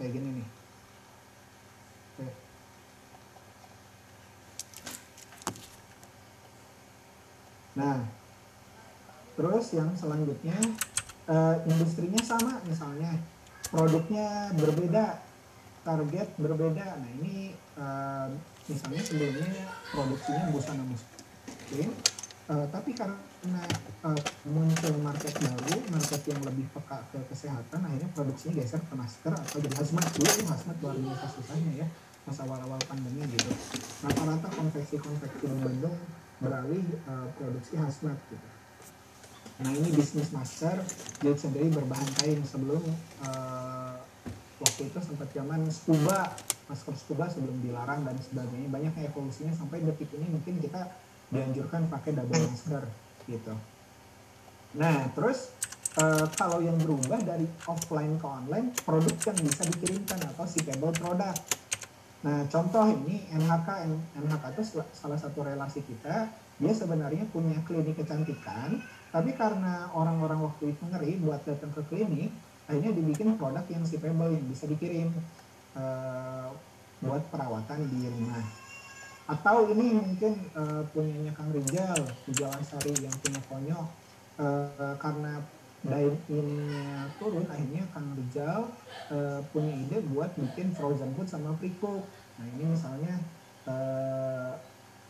[0.00, 0.48] kayak gini nih.
[2.16, 2.28] Oke.
[7.76, 7.98] nah
[9.36, 10.56] terus yang selanjutnya
[11.28, 13.12] uh, industrinya sama misalnya.
[13.74, 15.23] Produknya berbeda
[15.84, 18.32] target berbeda nah ini uh,
[18.66, 21.88] misalnya sebelumnya produksinya busana muslim
[22.48, 23.62] uh, tapi karena
[24.04, 29.32] uh, muncul market baru, market yang lebih peka ke kesehatan, akhirnya produksinya geser ke masker
[29.32, 31.86] atau jadi hazmat dulu itu hazmat luar biasa susahnya ya
[32.24, 33.52] pas awal-awal pandemi gitu.
[34.00, 35.96] Rata-rata konveksi-konveksi di Bandung
[36.40, 38.48] beralih uh, produksi hazmat gitu.
[39.60, 40.80] Nah ini bisnis masker
[41.20, 42.80] dia sendiri berbahan kain sebelum
[43.22, 43.93] uh,
[44.64, 46.32] waktu itu sempat zaman scuba
[46.64, 50.88] masker scuba sebelum dilarang dan sebagainya banyak evolusinya sampai detik ini mungkin kita
[51.28, 52.84] dianjurkan pakai double masker
[53.28, 53.54] gitu.
[54.74, 55.52] Nah, terus
[56.00, 61.40] uh, kalau yang berubah dari offline ke online, produk yang bisa dikirimkan atau shippable product.
[62.24, 63.68] Nah, contoh ini NHK,
[64.16, 64.62] NHK itu
[64.96, 68.80] salah satu relasi kita, dia sebenarnya punya klinik kecantikan,
[69.12, 72.32] tapi karena orang-orang waktu itu ngeri buat datang ke klinik,
[72.64, 75.12] akhirnya dibikin produk yang shippable yang bisa dikirim
[75.76, 76.48] uh,
[77.04, 78.44] buat perawatan di rumah.
[79.24, 81.96] Atau ini mungkin uh, punyanya Kang Rizal
[82.28, 83.84] di Jalan Sari yang punya konyol
[84.36, 85.40] uh, karena
[85.84, 88.68] dine turun akhirnya Kang Rizal
[89.12, 92.04] uh, punya ide buat bikin frozen food sama pre cook.
[92.40, 93.14] Nah ini misalnya
[93.68, 94.52] uh,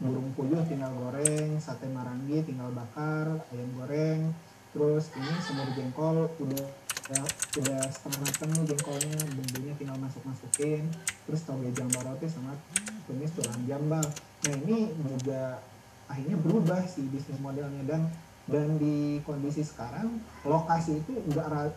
[0.02, 4.34] burung puyuh tinggal goreng sate marangi tinggal bakar ayam goreng
[4.74, 6.66] terus ini semur jengkol udah
[7.12, 7.22] ya,
[7.60, 10.88] udah setengah matang jengkolnya bumbunya tinggal masuk masukin
[11.28, 12.56] terus toge jambal roti sama
[13.04, 14.06] tumis tulang jambal
[14.44, 15.60] nah ini juga
[16.08, 18.08] akhirnya berubah sih bisnis modelnya dan
[18.44, 21.72] dan di kondisi sekarang lokasi itu enggak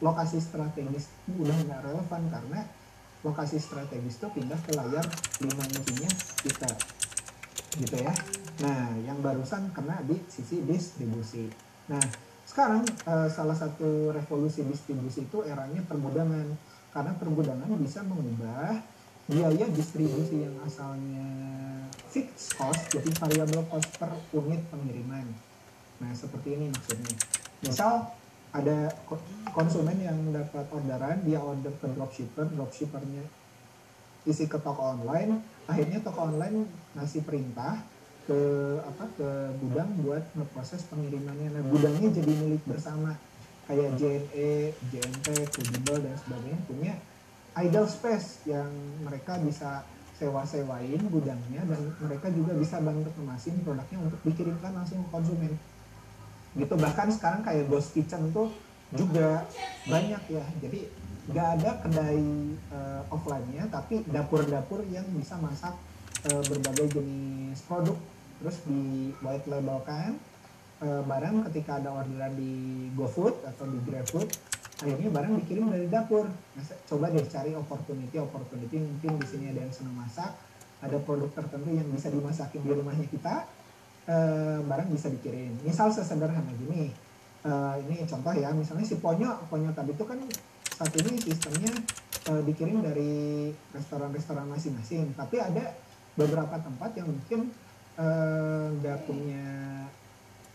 [0.00, 2.60] lokasi strategis udah nggak relevan karena
[3.20, 5.04] lokasi strategis itu pindah ke layar
[5.44, 6.10] lima inಚಿnya
[6.40, 6.70] kita
[7.76, 8.14] gitu ya.
[8.64, 11.52] Nah yang barusan kena di sisi distribusi.
[11.92, 12.00] Nah
[12.56, 16.56] sekarang uh, salah satu revolusi distribusi itu eranya pergudangan.
[16.88, 18.80] Karena pergudangan bisa mengubah
[19.28, 21.28] biaya distribusi yang asalnya
[22.08, 25.28] fixed cost jadi variable cost per unit pengiriman.
[26.00, 27.12] Nah seperti ini maksudnya.
[27.60, 28.08] Misal
[28.56, 28.88] ada
[29.52, 33.20] konsumen yang dapat orderan dia order ke dropshipper dropshippernya
[34.24, 36.64] isi ke toko online akhirnya toko online
[36.96, 37.84] ngasih perintah
[38.26, 38.40] ke
[38.82, 39.28] apa ke
[39.62, 41.54] gudang buat ngeproses pengirimannya.
[41.54, 43.14] Nah gudangnya jadi milik bersama
[43.70, 46.94] kayak JNE, JNT, Credible dan sebagainya punya
[47.62, 48.68] idle space yang
[49.02, 49.86] mereka bisa
[50.18, 55.52] sewa-sewain gudangnya dan mereka juga bisa bantu kemasin produknya untuk dikirimkan langsung ke konsumen.
[56.56, 58.50] Gitu bahkan sekarang kayak ghost kitchen tuh
[58.90, 59.46] juga
[59.86, 60.44] banyak ya.
[60.58, 60.88] Jadi
[61.26, 62.22] nggak ada kedai
[62.70, 65.74] uh, offline-nya tapi dapur-dapur yang bisa masak
[66.30, 67.98] uh, berbagai jenis produk
[68.40, 70.12] terus di white label kan
[70.80, 72.52] e, barang ketika ada orderan di
[72.92, 74.28] GoFood atau di GrabFood
[74.76, 76.28] akhirnya barang dikirim dari dapur.
[76.28, 80.36] Nah, coba deh cari opportunity opportunity mungkin di sini ada yang senang masak
[80.84, 83.48] ada produk tertentu yang bisa dimasakin di rumahnya kita
[84.04, 84.16] e,
[84.64, 85.56] barang bisa dikirim.
[85.64, 86.92] Misal sesederhana gini
[87.40, 87.52] e,
[87.88, 90.20] ini contoh ya misalnya si ponyo ponyo tadi itu kan
[90.76, 91.72] saat ini sistemnya
[92.28, 95.72] e, dikirim dari restoran-restoran masing-masing tapi ada
[96.20, 97.65] beberapa tempat yang mungkin Eh,
[97.96, 99.46] nggak uh, punya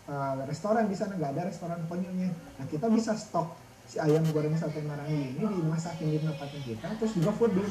[0.06, 3.58] uh, restoran di sana nggak ada restoran konyolnya nah kita bisa stok
[3.90, 7.66] si ayam goreng sate marangi ini dimasakin di tempatnya kita terus juga food bin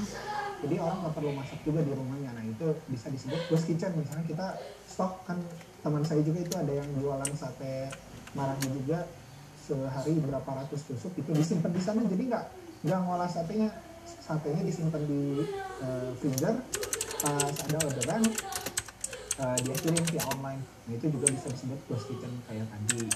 [0.62, 2.38] jadi orang nggak perlu masak juga di rumahnya.
[2.38, 3.98] Nah itu bisa disebut ghost kitchen.
[3.98, 4.48] Misalnya kita
[4.86, 5.42] stok kan
[5.82, 7.90] teman saya juga itu ada yang jualan sate
[8.38, 9.10] marangi juga.
[9.62, 12.06] Sehari berapa ratus tusuk itu disimpan di sana.
[12.06, 12.46] Jadi nggak
[12.86, 13.74] nggak ngolah satenya.
[14.06, 15.46] Satenya disimpan di
[15.82, 16.58] uh, freezer
[17.22, 18.26] pas ada orderan
[19.42, 20.62] uh, dia kirim via online.
[20.86, 23.10] Nah, itu juga bisa disebut ghost kitchen kayak tadi.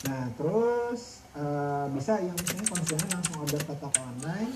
[0.00, 4.52] Nah terus uh, bisa yang misalnya konsumen langsung order ke toko online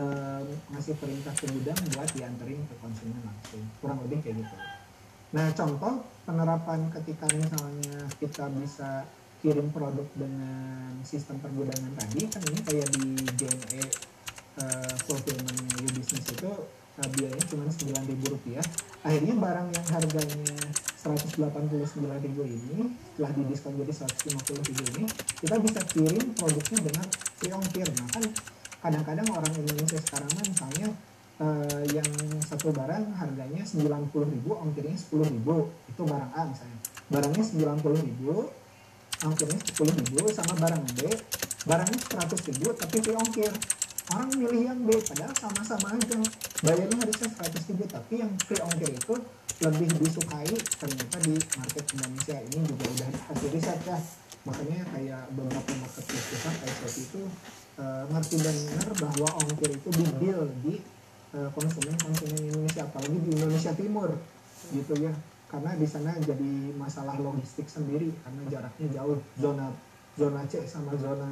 [0.00, 0.40] uh,
[0.72, 3.64] ngasih perintah ke gudang buat dianterin ke konsumen langsung.
[3.84, 4.56] Kurang lebih kayak gitu.
[5.36, 5.94] Nah contoh
[6.24, 9.04] penerapan ketika misalnya kita bisa
[9.44, 13.06] kirim produk dengan sistem pergudangan tadi kan ini kayak di
[13.38, 13.82] JNE
[14.58, 16.52] uh, fulfillmentnya U-Business itu
[16.98, 18.64] uh, biayanya cuma sembilan ribu rupiah.
[19.06, 20.54] Akhirnya barang yang harganya
[20.98, 25.04] 189.000 ini setelah didiskon jadi 150.000 ini
[25.38, 27.06] kita bisa kirim produknya dengan
[27.38, 28.24] free ongkir nah kan
[28.82, 30.86] kadang-kadang orang Indonesia sekarang kan misalnya
[31.38, 32.10] uh, yang
[32.42, 34.10] satu barang harganya 90.000
[34.42, 35.38] ongkirnya 10.000
[35.90, 36.78] itu barang A misalnya.
[37.08, 38.68] Barangnya 90.000
[39.18, 41.10] ongkirnya sepuluh ribu sama barang B.
[41.66, 43.50] Barangnya seratus ribu tapi free ongkir
[44.14, 46.18] orang milih yang B padahal sama-sama aja
[46.64, 49.14] bayarnya harusnya seratus ribu tapi yang free ongkir itu
[49.58, 52.36] lebih disukai ternyata di market Indonesia.
[52.38, 53.98] Ini juga udah hasil riset ya
[54.46, 57.20] makanya kayak beberapa marketplace besar kayak seperti itu
[57.76, 60.74] uh, ngerti benar bahwa ongkir itu di deal di
[61.36, 64.10] uh, konsumen konsumen Indonesia apalagi di Indonesia Timur
[64.72, 65.12] gitu ya.
[65.48, 69.16] Karena di sana jadi masalah logistik sendiri karena jaraknya jauh.
[69.40, 69.72] Zona
[70.18, 71.30] zona C sama zona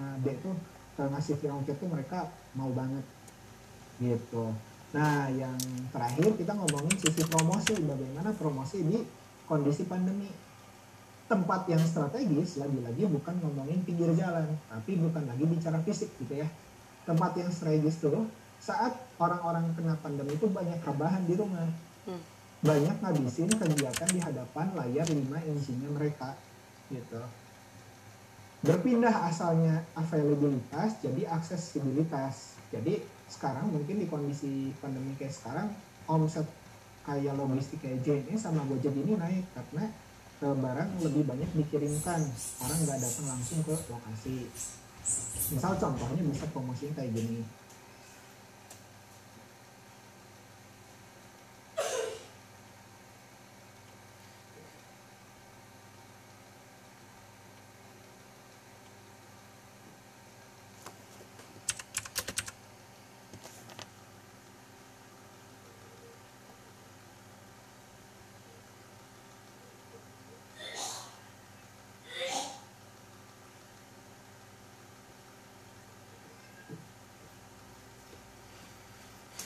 [0.00, 0.50] eh, D itu
[0.98, 3.02] ngasih ongkir tuh mereka mau banget.
[3.98, 4.44] Gitu.
[4.94, 5.58] Nah yang
[5.90, 7.74] terakhir kita ngomongin sisi promosi.
[7.82, 9.02] Bagaimana promosi di
[9.46, 10.30] kondisi pandemi?
[11.24, 16.48] Tempat yang strategis lagi-lagi bukan ngomongin pinggir jalan tapi bukan lagi bicara fisik gitu ya.
[17.08, 18.28] Tempat yang strategis tuh
[18.62, 21.68] saat orang-orang kena pandemi itu banyak rebahan di rumah.
[22.06, 22.22] Hmm.
[22.64, 25.20] Banyak ngabisin kegiatan di hadapan layar 5
[25.52, 26.32] insinya mereka
[26.92, 27.43] gitu
[28.64, 32.56] berpindah asalnya availabilitas jadi aksesibilitas.
[32.72, 35.68] Jadi sekarang mungkin di kondisi pandemi kayak sekarang
[36.08, 36.48] omset
[37.04, 39.84] kayak logistik kayak JNE sama Gojek ini naik karena
[40.40, 42.20] ke barang lebih banyak dikirimkan.
[42.64, 44.48] Orang nggak datang langsung ke lokasi.
[45.52, 47.44] Misal contohnya bisa promosi kayak gini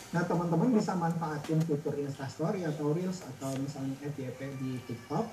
[0.09, 5.25] Nah teman-teman bisa manfaatin fitur Instastory atau Reels atau misalnya FYP di TikTok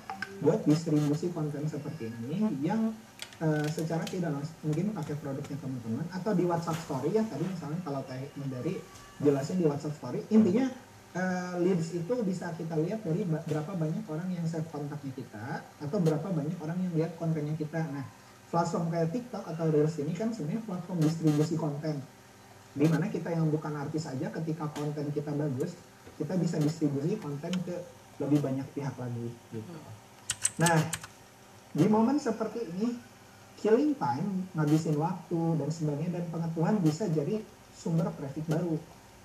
[0.44, 2.92] buat distribusi konten seperti ini yang
[3.40, 7.80] uh, secara tidak langsung mungkin pakai produknya teman-teman atau di WhatsApp Story ya tadi misalnya
[7.88, 8.20] kalau teh
[8.52, 8.76] dari
[9.16, 10.68] jelasin di WhatsApp Story intinya
[11.16, 15.98] uh, leads itu bisa kita lihat dari berapa banyak orang yang save kontaknya kita atau
[16.04, 17.80] berapa banyak orang yang lihat kontennya kita.
[17.80, 18.04] Nah
[18.52, 21.96] platform kayak TikTok atau Reels ini kan sebenarnya platform distribusi konten
[22.76, 25.72] di mana kita yang bukan artis aja ketika konten kita bagus
[26.20, 27.76] kita bisa distribusi konten ke
[28.20, 29.72] lebih banyak pihak lagi gitu.
[30.60, 30.76] Nah
[31.76, 32.96] di momen seperti ini
[33.60, 37.40] killing time ngabisin waktu dan sebagainya dan pengetahuan bisa jadi
[37.72, 38.76] sumber traffic baru.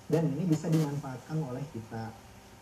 [0.08, 2.12] Dan ini bisa dimanfaatkan oleh kita.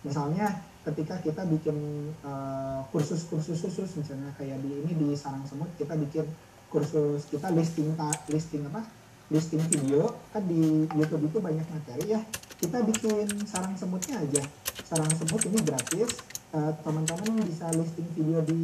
[0.06, 5.92] Misalnya ketika kita bikin uh, kursus-kursus khusus misalnya kayak di ini di sarang semut kita
[5.98, 6.24] bikin
[6.70, 7.92] kursus kita listing
[8.30, 8.99] listing apa
[9.30, 12.20] listing video kan di YouTube itu banyak materi ya.
[12.58, 14.42] Kita bikin sarang semutnya aja.
[14.84, 16.18] Sarang semut ini gratis.
[16.50, 18.62] Uh, teman-teman bisa listing video di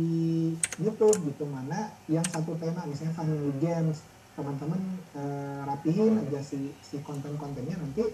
[0.83, 1.47] YouTube gitu.
[1.47, 4.03] Mana yang satu tema misalnya family games.
[4.35, 4.83] Teman-teman
[5.17, 7.79] uh, rapihin aja si si konten-kontennya.
[7.79, 8.05] Nanti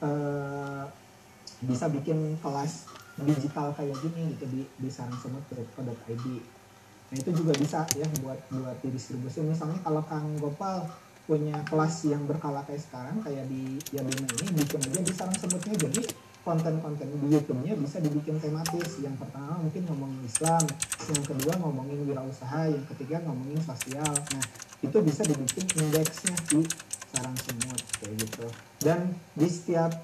[0.00, 0.86] uh,
[1.60, 2.88] bisa bikin kelas
[3.20, 6.26] digital kayak gini gitu di di sarangsemut.co.id
[7.10, 9.42] nah itu juga bisa ya buat buat didistribusi.
[9.42, 10.86] Misalnya kalau Kang Gopal
[11.30, 15.78] punya kelas yang berkala kayak sekarang kayak di Yabima ini bikin aja di sarang sebutnya.
[15.78, 16.02] Jadi
[16.42, 18.98] konten-konten di YouTube-nya bisa dibikin tematis.
[18.98, 20.66] Yang pertama mungkin ngomongin Islam
[21.06, 24.10] yang kedua ngomongin wirausaha yang ketiga ngomongin sosial.
[24.10, 24.44] Nah
[24.82, 26.66] itu bisa dibikin indeksnya di
[27.14, 28.46] sarang semut kayak gitu.
[28.82, 29.94] Dan di setiap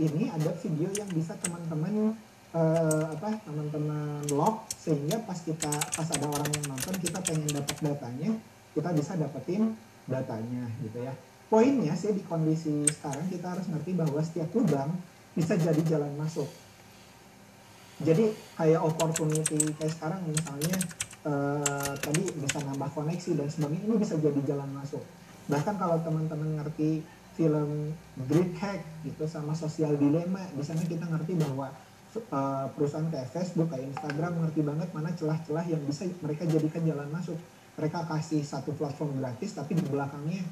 [0.00, 2.16] ini ada video yang bisa teman-teman
[2.56, 7.76] uh, apa teman-teman log sehingga pas kita pas ada orang yang nonton kita pengen dapat
[7.84, 8.32] datanya
[8.74, 9.76] kita bisa dapetin
[10.08, 11.12] datanya gitu ya.
[11.48, 14.90] Poinnya sih di kondisi sekarang kita harus ngerti bahwa setiap lubang
[15.36, 16.48] bisa jadi jalan masuk.
[18.02, 20.76] Jadi kayak opportunity kayak sekarang misalnya
[21.22, 25.02] uh, tadi bisa nambah koneksi dan sebagainya ini bisa jadi jalan masuk.
[25.46, 27.92] Bahkan kalau teman-teman ngerti film
[28.30, 31.70] Great Hack gitu sama sosial dilema di sana kita ngerti bahwa
[32.30, 37.10] uh, perusahaan kayak Facebook kayak Instagram ngerti banget mana celah-celah yang bisa mereka jadikan jalan
[37.10, 37.38] masuk
[37.74, 40.42] mereka kasih satu platform gratis tapi di belakangnya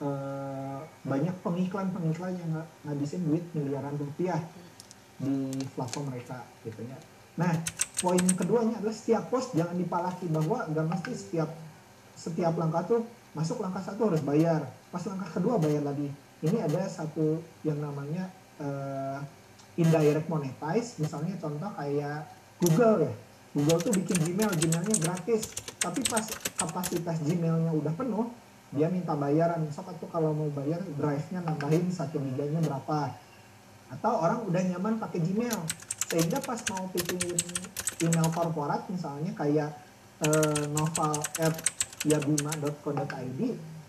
[0.00, 2.50] uh, banyak pengiklan-pengiklan yang
[2.88, 4.40] ngabisin duit miliaran rupiah
[5.20, 6.98] di platform mereka gitu ya.
[7.38, 7.52] Nah
[8.00, 11.50] poin keduanya adalah setiap post jangan dipalaki bahwa gak mesti setiap
[12.16, 13.00] setiap langkah tuh
[13.36, 14.64] masuk langkah satu harus bayar.
[14.88, 16.08] Pas langkah kedua bayar lagi.
[16.42, 18.26] Ini ada satu yang namanya
[18.58, 19.22] uh,
[19.78, 22.28] indirect monetize misalnya contoh kayak
[22.60, 23.12] Google ya
[23.52, 25.52] Google tuh bikin Gmail Gmailnya gratis.
[25.76, 26.24] Tapi pas
[26.56, 28.26] kapasitas Gmailnya udah penuh
[28.72, 29.68] dia minta bayaran.
[29.68, 33.12] Sok tuh kalau mau bayar drive-nya nambahin satu giganya berapa.
[33.92, 35.60] Atau orang udah nyaman pakai Gmail.
[36.08, 37.20] Sehingga pas mau bikin
[38.02, 39.70] email korporat misalnya kayak
[40.24, 41.54] uh, novel at
[42.02, 43.40] yabima.co.id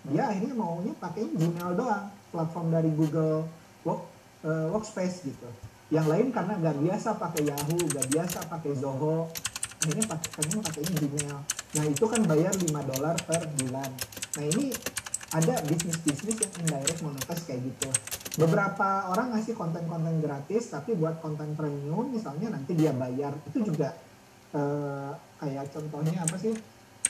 [0.03, 2.11] dia akhirnya maunya pakai Gmail doang.
[2.33, 3.47] Platform dari Google
[3.87, 4.03] Work,
[4.43, 5.47] uh, Workspace gitu.
[5.93, 9.29] Yang lain karena nggak biasa pakai Yahoo, nggak biasa pakai Zoho,
[9.83, 11.37] akhirnya pakai pengen pakai Gmail.
[11.75, 12.63] Nah itu kan bayar 5
[12.95, 13.91] dolar per bulan.
[14.39, 14.71] Nah ini
[15.35, 17.89] ada bisnis-bisnis yang indirect monetize kayak gitu.
[18.39, 23.35] Beberapa orang ngasih konten-konten gratis, tapi buat konten premium misalnya nanti dia bayar.
[23.51, 23.91] Itu juga
[24.55, 25.11] uh,
[25.43, 26.55] kayak contohnya apa sih?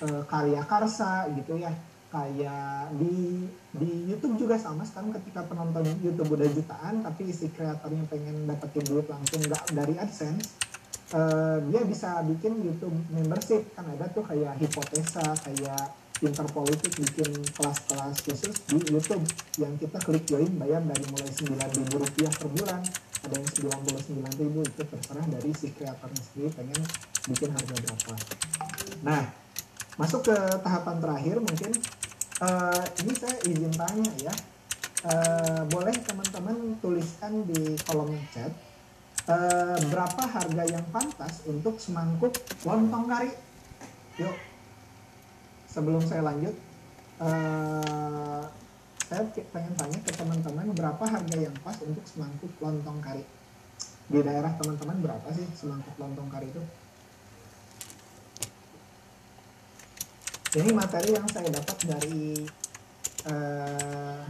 [0.02, 1.70] Uh, karya karsa gitu ya
[2.10, 8.06] kayak di di YouTube juga sama sekarang ketika penonton YouTube udah jutaan tapi si kreatornya
[8.06, 10.73] pengen dapetin duit langsung nggak dari AdSense
[11.14, 13.64] uh, dia bisa bikin YouTube membership.
[13.78, 19.24] Kan ada tuh kayak hipotesa kayak pinter politik bikin kelas-kelas khusus di YouTube
[19.60, 21.30] yang kita klik join bayar dari mulai
[21.74, 22.82] ribu rupiah per bulan.
[23.24, 26.82] Ada yang ribu itu terserah dari si kreatornya sendiri pengen
[27.32, 28.16] bikin harga berapa.
[29.04, 29.24] Nah
[29.96, 31.72] masuk ke tahapan terakhir mungkin.
[32.44, 34.34] Uh, ini saya izin tanya ya.
[35.04, 38.52] Uh, boleh teman-teman tuliskan di kolom chat
[39.30, 42.34] uh, berapa harga yang pantas untuk semangkuk
[42.68, 43.32] lontong kari?
[44.20, 44.36] Yuk.
[45.70, 46.54] Sebelum saya lanjut
[47.18, 48.46] uh,
[49.04, 53.22] saya pengen tanya ke teman-teman berapa harga yang pas untuk semangkuk lontong kari?
[54.10, 56.64] Di daerah teman-teman berapa sih semangkuk lontong kari itu?
[60.54, 62.46] Ini materi yang saya dapat dari
[63.26, 64.22] uh,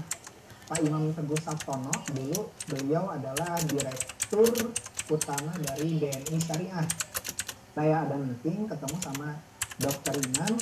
[0.73, 4.73] Pak Imam Teguh Sabtono dulu beliau adalah direktur
[5.05, 6.81] utama dari BNI Syariah.
[7.77, 9.37] Saya ada meeting ketemu sama
[9.77, 10.57] dokter Imam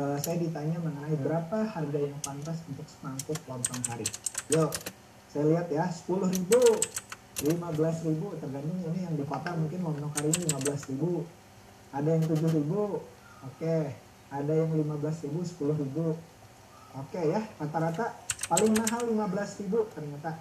[0.00, 4.08] uh, saya ditanya mengenai berapa harga yang pantas untuk semangkuk lontong kari.
[4.48, 4.72] Yuk
[5.28, 6.60] saya lihat ya 10 ribu
[7.44, 11.28] 15 ribu tergantung ini yang di kota mungkin lontong kari ini 15 ribu.
[11.92, 13.04] Ada yang 7 ribu
[13.44, 13.60] oke.
[13.60, 13.92] Okay
[14.32, 16.16] ada yang 15 ribu 10 ribu.
[16.96, 20.34] Oke ya rata-rata paling mahal 15 ribu ternyata.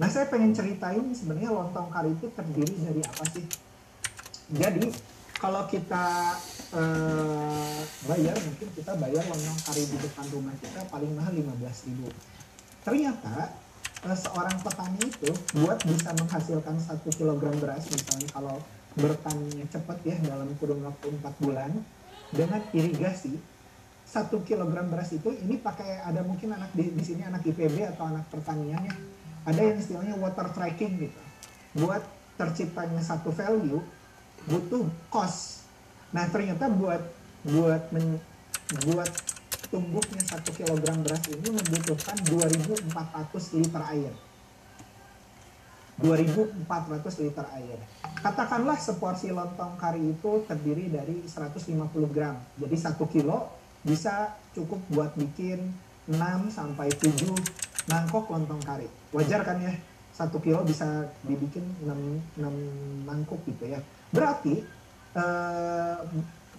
[0.00, 3.44] Nah saya pengen ceritain sebenarnya lontong kari itu terdiri dari apa sih?
[4.56, 4.88] Jadi
[5.36, 6.32] kalau kita
[6.72, 12.08] eh, bayar mungkin kita bayar lontong kari di depan rumah kita paling mahal 15 ribu.
[12.80, 13.52] Ternyata
[14.08, 18.56] eh, seorang petani itu buat bisa menghasilkan satu kilogram beras misalnya kalau
[18.96, 21.68] bertaninya cepat ya dalam kurun waktu 4 bulan
[22.32, 23.36] dengan irigasi
[24.06, 28.06] satu kilogram beras itu ini pakai ada mungkin anak di, di sini anak IPB atau
[28.06, 28.94] anak pertanian ya
[29.46, 31.20] ada yang istilahnya water tracking gitu
[31.82, 32.00] buat
[32.38, 33.82] terciptanya satu value
[34.46, 35.66] butuh cost
[36.14, 37.02] nah ternyata buat
[37.42, 38.22] buat men,
[38.86, 39.10] buat
[39.74, 44.14] tumbuhnya satu kilogram beras ini membutuhkan 2.400 liter air
[45.96, 47.80] 2400 liter air.
[48.20, 51.72] Katakanlah seporsi lontong kari itu terdiri dari 150
[52.12, 52.36] gram.
[52.60, 53.48] Jadi 1 kilo
[53.86, 55.70] bisa cukup buat bikin
[56.10, 56.18] 6
[56.50, 57.30] sampai 7
[57.86, 58.90] mangkok lontong kari.
[59.14, 59.72] Wajar kan ya?
[60.16, 63.80] 1 kilo bisa dibikin 6, 6 mangkuk gitu ya.
[64.10, 64.66] Berarti
[65.14, 65.96] eh,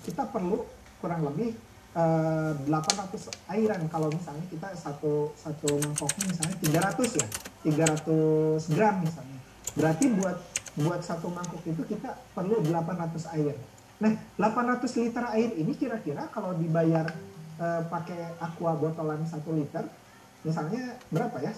[0.07, 0.63] kita perlu
[1.03, 1.51] kurang lebih
[1.97, 6.55] 800 eh, airan kalau misalnya kita satu satu mangkoknya misalnya
[6.93, 7.28] 300 ya
[7.65, 9.39] 300 gram misalnya
[9.73, 10.38] berarti buat
[10.78, 13.57] buat satu mangkok itu kita perlu 800 air
[13.97, 17.09] nah 800 liter air ini kira-kira kalau dibayar
[17.57, 19.85] uh, pakai aqua botolan 1 liter
[20.45, 21.51] misalnya berapa ya?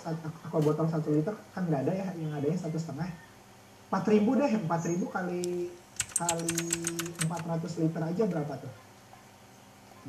[0.47, 3.09] Aqua botol 1 liter kan nggak ada ya yang adanya satu setengah.
[3.93, 5.41] 4000 deh 4000 kali
[6.19, 6.53] kali
[7.25, 8.73] 400 liter aja berapa tuh?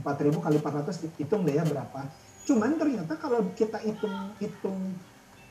[0.00, 2.00] 4000 kali 400 hitung deh ya berapa.
[2.48, 4.96] Cuman ternyata kalau kita hitung hitung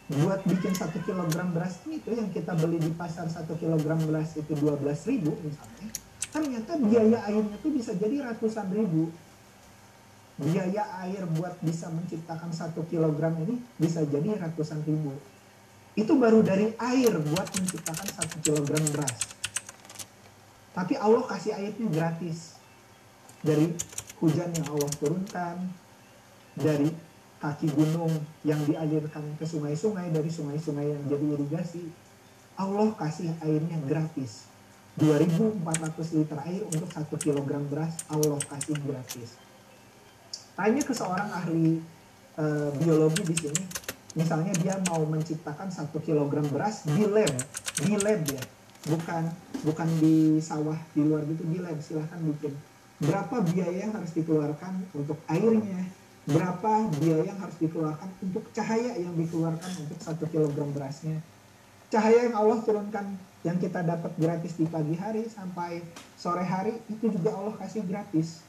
[0.10, 4.58] buat bikin satu kilogram beras itu yang kita beli di pasar satu kilogram beras itu
[4.58, 5.86] 12 ribu misalnya
[6.30, 9.10] ternyata biaya airnya tuh bisa jadi ratusan ribu
[10.40, 15.12] biaya air buat bisa menciptakan satu kilogram ini bisa jadi ratusan ribu.
[16.00, 19.20] Itu baru dari air buat menciptakan satu kilogram beras.
[20.72, 22.56] Tapi Allah kasih airnya gratis.
[23.44, 23.76] Dari
[24.24, 25.56] hujan yang Allah turunkan,
[26.56, 26.88] dari
[27.44, 28.12] kaki gunung
[28.48, 31.84] yang dialirkan ke sungai-sungai, dari sungai-sungai yang jadi irigasi.
[32.56, 34.48] Allah kasih airnya gratis.
[34.98, 39.38] 2400 liter air untuk satu kilogram beras Allah kasih gratis.
[40.58, 41.80] Tanya ke seorang ahli
[42.36, 42.46] e,
[42.82, 43.64] biologi di sini.
[44.18, 47.32] Misalnya dia mau menciptakan satu kilogram beras di lab
[47.80, 48.44] di lab ya.
[48.90, 49.24] Bukan
[49.64, 51.78] bukan di sawah di luar gitu di lab.
[51.80, 52.52] Silahkan bikin.
[53.00, 55.88] Berapa biaya yang harus dikeluarkan untuk airnya?
[56.28, 61.24] Berapa biaya yang harus dikeluarkan untuk cahaya yang dikeluarkan untuk satu kilogram berasnya?
[61.88, 63.16] Cahaya yang Allah turunkan
[63.48, 65.80] yang kita dapat gratis di pagi hari sampai
[66.20, 68.44] sore hari itu juga Allah kasih gratis.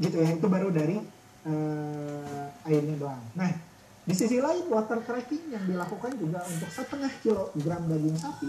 [0.00, 0.96] Gitu ya itu baru dari
[1.44, 3.20] uh, airnya doang.
[3.36, 3.52] Nah
[4.00, 8.48] di sisi lain water cracking yang dilakukan juga untuk setengah kilogram daging sapi